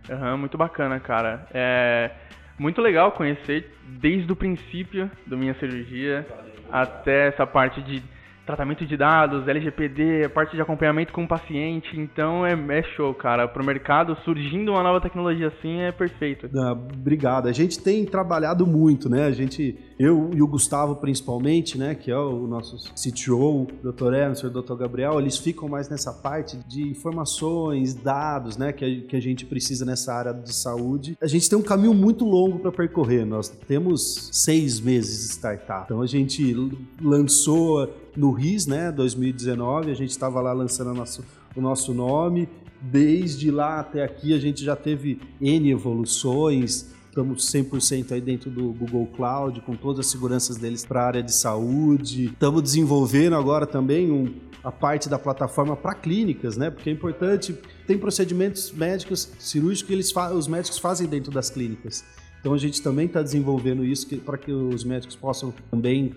Uhum, 0.09 0.39
muito 0.39 0.57
bacana, 0.57 0.99
cara. 0.99 1.47
É 1.53 2.11
muito 2.59 2.81
legal 2.81 3.13
conhecer 3.13 3.73
desde 3.87 4.29
o 4.29 4.35
princípio 4.35 5.09
da 5.25 5.37
minha 5.37 5.57
cirurgia 5.57 6.27
até 6.69 7.29
essa 7.29 7.47
parte 7.47 7.81
de 7.81 8.03
tratamento 8.45 8.85
de 8.85 8.97
dados, 8.97 9.47
LGPD, 9.47 10.29
parte 10.29 10.55
de 10.55 10.61
acompanhamento 10.61 11.13
com 11.13 11.23
o 11.23 11.27
paciente. 11.27 11.99
Então 11.99 12.45
é, 12.45 12.53
é 12.53 12.83
show, 12.95 13.13
cara. 13.13 13.47
Para 13.47 13.61
o 13.61 13.65
mercado, 13.65 14.17
surgindo 14.23 14.71
uma 14.71 14.83
nova 14.83 14.99
tecnologia 15.01 15.47
assim 15.47 15.79
é 15.79 15.91
perfeito. 15.91 16.49
Ah, 16.55 16.71
obrigado. 16.73 17.47
A 17.47 17.51
gente 17.51 17.79
tem 17.79 18.05
trabalhado 18.05 18.67
muito, 18.67 19.09
né? 19.09 19.25
A 19.25 19.31
gente, 19.31 19.77
eu 19.97 20.29
e 20.33 20.41
o 20.41 20.47
Gustavo 20.47 20.95
principalmente, 20.97 21.77
né? 21.77 21.95
Que 21.95 22.11
é 22.11 22.17
o 22.17 22.47
nosso 22.47 22.77
CTO, 22.93 23.67
Dr. 23.81 24.13
Emerson, 24.13 24.49
Dr. 24.49 24.75
Gabriel, 24.75 25.19
eles 25.19 25.37
ficam 25.37 25.67
mais 25.69 25.89
nessa 25.89 26.11
parte 26.11 26.57
de 26.67 26.83
informações, 26.83 27.93
dados, 27.93 28.57
né? 28.57 28.73
Que 28.73 28.85
a, 28.85 29.07
que 29.07 29.15
a 29.15 29.21
gente 29.21 29.45
precisa 29.45 29.85
nessa 29.85 30.13
área 30.13 30.33
de 30.33 30.53
saúde. 30.53 31.17
A 31.21 31.27
gente 31.27 31.49
tem 31.49 31.57
um 31.57 31.63
caminho 31.63 31.93
muito 31.93 32.25
longo 32.25 32.59
para 32.59 32.71
percorrer. 32.71 33.25
Nós 33.25 33.49
temos 33.49 34.29
seis 34.31 34.79
meses 34.79 35.27
de 35.27 35.33
startup. 35.33 35.83
Então 35.85 36.01
a 36.01 36.07
gente 36.07 36.55
lançou 37.01 38.02
no 38.15 38.31
RIS, 38.31 38.67
né, 38.67 38.91
2019, 38.91 39.91
a 39.91 39.95
gente 39.95 40.11
estava 40.11 40.39
lá 40.41 40.53
lançando 40.53 40.93
nosso, 40.93 41.23
o 41.55 41.61
nosso 41.61 41.93
nome. 41.93 42.47
Desde 42.81 43.49
lá 43.49 43.79
até 43.79 44.03
aqui 44.03 44.33
a 44.33 44.39
gente 44.39 44.63
já 44.63 44.75
teve 44.75 45.19
N 45.39 45.71
evoluções, 45.71 46.91
estamos 47.07 47.49
100% 47.49 48.11
aí 48.11 48.19
dentro 48.19 48.49
do 48.49 48.73
Google 48.73 49.07
Cloud, 49.15 49.61
com 49.61 49.73
todas 49.75 50.01
as 50.01 50.07
seguranças 50.07 50.57
deles 50.57 50.83
para 50.83 51.01
a 51.01 51.05
área 51.05 51.23
de 51.23 51.33
saúde. 51.33 52.25
Estamos 52.25 52.61
desenvolvendo 52.61 53.35
agora 53.35 53.65
também 53.65 54.11
um, 54.11 54.33
a 54.63 54.71
parte 54.71 55.07
da 55.07 55.17
plataforma 55.17 55.77
para 55.77 55.93
clínicas, 55.93 56.57
né? 56.57 56.69
Porque 56.69 56.89
é 56.89 56.93
importante, 56.93 57.57
tem 57.87 57.97
procedimentos 57.97 58.71
médicos, 58.71 59.31
cirúrgicos 59.39 59.87
que 59.87 59.93
eles 59.93 60.13
os 60.35 60.47
médicos 60.47 60.77
fazem 60.77 61.07
dentro 61.07 61.31
das 61.31 61.49
clínicas. 61.49 62.03
Então 62.39 62.53
a 62.53 62.57
gente 62.57 62.81
também 62.81 63.05
está 63.05 63.21
desenvolvendo 63.21 63.85
isso 63.85 64.07
para 64.19 64.37
que 64.37 64.51
os 64.51 64.83
médicos 64.83 65.15
possam 65.15 65.53
também 65.71 66.13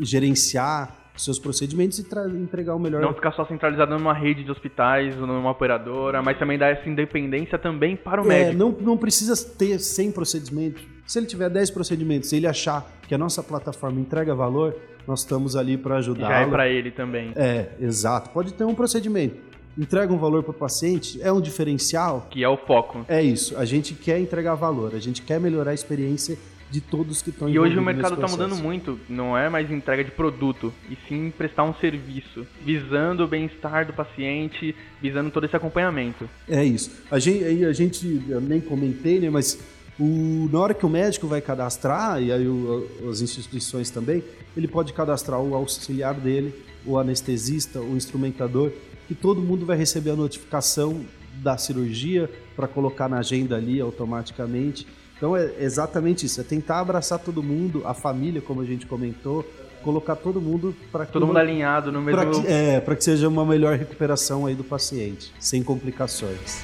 gerenciar 0.00 1.05
seus 1.16 1.38
procedimentos 1.38 1.98
e 1.98 2.02
entregar 2.36 2.74
o 2.74 2.78
melhor. 2.78 3.00
Não 3.00 3.14
ficar 3.14 3.32
só 3.32 3.46
centralizado 3.46 3.96
numa 3.96 4.12
rede 4.12 4.44
de 4.44 4.50
hospitais 4.50 5.16
ou 5.18 5.26
numa 5.26 5.50
operadora, 5.50 6.22
mas 6.22 6.38
também 6.38 6.58
dar 6.58 6.68
essa 6.68 6.88
independência 6.88 7.58
também 7.58 7.96
para 7.96 8.22
o 8.22 8.24
é, 8.26 8.28
médico. 8.28 8.58
Não, 8.58 8.70
não 8.80 8.96
precisa 8.96 9.34
ter 9.56 9.78
100 9.78 10.12
procedimentos. 10.12 10.82
Se 11.06 11.18
ele 11.18 11.26
tiver 11.26 11.48
10 11.48 11.70
procedimentos, 11.70 12.28
se 12.28 12.36
ele 12.36 12.46
achar 12.46 12.84
que 13.06 13.14
a 13.14 13.18
nossa 13.18 13.42
plataforma 13.42 14.00
entrega 14.00 14.34
valor, 14.34 14.74
nós 15.06 15.20
estamos 15.20 15.54
ali 15.54 15.76
para 15.76 15.96
ajudar. 15.96 16.28
Já 16.28 16.38
é 16.40 16.46
para 16.46 16.68
ele 16.68 16.90
também. 16.90 17.32
É, 17.36 17.68
exato. 17.80 18.30
Pode 18.30 18.52
ter 18.52 18.64
um 18.64 18.74
procedimento. 18.74 19.36
Entrega 19.78 20.12
um 20.12 20.16
valor 20.18 20.42
para 20.42 20.52
o 20.52 20.54
paciente, 20.54 21.20
é 21.20 21.30
um 21.30 21.40
diferencial. 21.40 22.26
Que 22.30 22.42
é 22.42 22.48
o 22.48 22.56
foco. 22.56 23.04
É 23.08 23.22
isso. 23.22 23.56
A 23.58 23.64
gente 23.64 23.94
quer 23.94 24.18
entregar 24.18 24.54
valor, 24.54 24.94
a 24.94 24.98
gente 24.98 25.20
quer 25.20 25.38
melhorar 25.38 25.72
a 25.72 25.74
experiência 25.74 26.38
de 26.70 26.80
todos 26.80 27.22
que 27.22 27.30
estão 27.30 27.48
E 27.48 27.58
hoje 27.58 27.78
o 27.78 27.82
mercado 27.82 28.14
está 28.14 28.26
mudando 28.26 28.56
muito, 28.56 28.98
não 29.08 29.36
é 29.36 29.48
mais 29.48 29.70
entrega 29.70 30.02
de 30.02 30.10
produto, 30.10 30.72
e 30.90 30.96
sim 31.08 31.32
prestar 31.36 31.64
um 31.64 31.74
serviço, 31.74 32.46
visando 32.64 33.24
o 33.24 33.28
bem-estar 33.28 33.86
do 33.86 33.92
paciente, 33.92 34.74
visando 35.00 35.30
todo 35.30 35.44
esse 35.44 35.56
acompanhamento. 35.56 36.28
É 36.48 36.64
isso. 36.64 36.90
A 37.10 37.18
gente, 37.18 37.64
a 37.64 37.72
gente 37.72 38.22
eu 38.28 38.40
nem 38.40 38.60
comentei, 38.60 39.20
né, 39.20 39.30
mas 39.30 39.58
o, 39.98 40.48
na 40.52 40.58
hora 40.58 40.74
que 40.74 40.84
o 40.84 40.88
médico 40.88 41.26
vai 41.26 41.40
cadastrar, 41.40 42.22
e 42.22 42.32
aí 42.32 42.46
o, 42.46 42.86
as 43.10 43.20
instituições 43.20 43.90
também, 43.90 44.22
ele 44.56 44.68
pode 44.68 44.92
cadastrar 44.92 45.40
o 45.40 45.54
auxiliar 45.54 46.14
dele, 46.14 46.54
o 46.84 46.98
anestesista, 46.98 47.80
o 47.80 47.96
instrumentador, 47.96 48.72
e 49.08 49.14
todo 49.14 49.40
mundo 49.40 49.64
vai 49.64 49.76
receber 49.76 50.10
a 50.10 50.16
notificação 50.16 51.04
da 51.42 51.56
cirurgia 51.56 52.30
para 52.54 52.66
colocar 52.66 53.08
na 53.08 53.18
agenda 53.18 53.56
ali 53.56 53.80
automaticamente. 53.80 54.86
Então 55.16 55.34
é 55.34 55.50
exatamente 55.60 56.26
isso, 56.26 56.42
é 56.42 56.44
tentar 56.44 56.78
abraçar 56.78 57.18
todo 57.18 57.42
mundo, 57.42 57.82
a 57.86 57.94
família, 57.94 58.42
como 58.42 58.60
a 58.60 58.66
gente 58.66 58.84
comentou, 58.84 59.42
colocar 59.82 60.14
todo 60.14 60.42
mundo 60.42 60.76
para 60.92 61.06
todo 61.06 61.26
mundo 61.26 61.38
alinhado 61.38 61.90
no 61.90 62.02
mesmo 62.02 62.42
que, 62.42 62.46
é 62.46 62.80
para 62.80 62.94
que 62.94 63.02
seja 63.02 63.26
uma 63.26 63.44
melhor 63.46 63.78
recuperação 63.78 64.44
aí 64.44 64.54
do 64.54 64.62
paciente, 64.62 65.32
sem 65.40 65.62
complicações. 65.62 66.62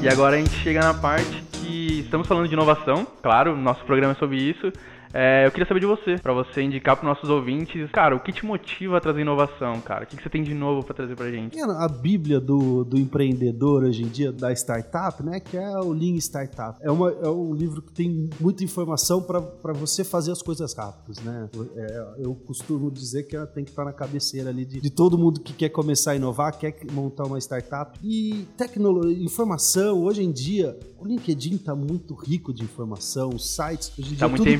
E 0.00 0.08
agora 0.08 0.36
a 0.36 0.38
gente 0.38 0.54
chega 0.62 0.80
na 0.80 0.94
parte 0.94 1.42
que 1.54 2.00
estamos 2.00 2.28
falando 2.28 2.46
de 2.46 2.54
inovação, 2.54 3.04
claro, 3.20 3.56
nosso 3.56 3.84
programa 3.84 4.12
é 4.12 4.16
sobre 4.16 4.36
isso, 4.36 4.72
é, 5.12 5.46
eu 5.46 5.50
queria 5.50 5.66
saber 5.66 5.80
de 5.80 5.86
você, 5.86 6.16
para 6.16 6.32
você 6.32 6.62
indicar 6.62 6.96
para 6.96 7.08
nossos 7.08 7.28
ouvintes, 7.28 7.90
cara, 7.90 8.14
o 8.14 8.20
que 8.20 8.32
te 8.32 8.44
motiva 8.44 8.96
a 8.96 9.00
trazer 9.00 9.20
inovação, 9.20 9.80
cara? 9.80 10.04
O 10.04 10.06
que, 10.06 10.16
que 10.16 10.22
você 10.22 10.30
tem 10.30 10.42
de 10.42 10.54
novo 10.54 10.84
para 10.84 10.94
trazer 10.94 11.16
pra 11.16 11.30
gente? 11.30 11.58
A 11.60 11.88
Bíblia 11.88 12.40
do, 12.40 12.84
do 12.84 12.98
empreendedor 12.98 13.84
hoje 13.84 14.02
em 14.02 14.08
dia, 14.08 14.32
da 14.32 14.52
startup, 14.52 15.22
né? 15.22 15.40
Que 15.40 15.56
é 15.56 15.78
o 15.78 15.92
Lean 15.92 16.16
Startup. 16.16 16.78
É, 16.80 16.90
uma, 16.90 17.10
é 17.10 17.28
um 17.28 17.54
livro 17.54 17.82
que 17.82 17.92
tem 17.92 18.30
muita 18.40 18.62
informação 18.62 19.22
para 19.22 19.72
você 19.72 20.04
fazer 20.04 20.32
as 20.32 20.42
coisas 20.42 20.72
rápidas, 20.74 21.22
né? 21.22 21.48
É, 21.76 22.14
eu 22.18 22.34
costumo 22.34 22.90
dizer 22.90 23.24
que 23.24 23.34
ela 23.34 23.46
tem 23.46 23.64
que 23.64 23.70
estar 23.70 23.84
na 23.84 23.92
cabeceira 23.92 24.50
ali 24.50 24.64
de, 24.64 24.80
de 24.80 24.90
todo 24.90 25.18
mundo 25.18 25.40
que 25.40 25.52
quer 25.52 25.70
começar 25.70 26.12
a 26.12 26.16
inovar, 26.16 26.56
quer 26.56 26.76
montar 26.92 27.24
uma 27.24 27.38
startup. 27.38 27.98
E 28.02 28.46
tecnologia, 28.56 29.24
informação, 29.24 30.02
hoje 30.02 30.22
em 30.22 30.30
dia, 30.30 30.78
o 30.98 31.06
LinkedIn 31.06 31.56
está 31.56 31.74
muito 31.74 32.14
rico 32.14 32.52
de 32.52 32.62
informação, 32.62 33.30
os 33.30 33.54
sites. 33.54 33.92
Hoje 33.98 34.14
em 34.14 34.16
tá 34.16 34.28
muito 34.28 34.44
tudo, 34.44 34.50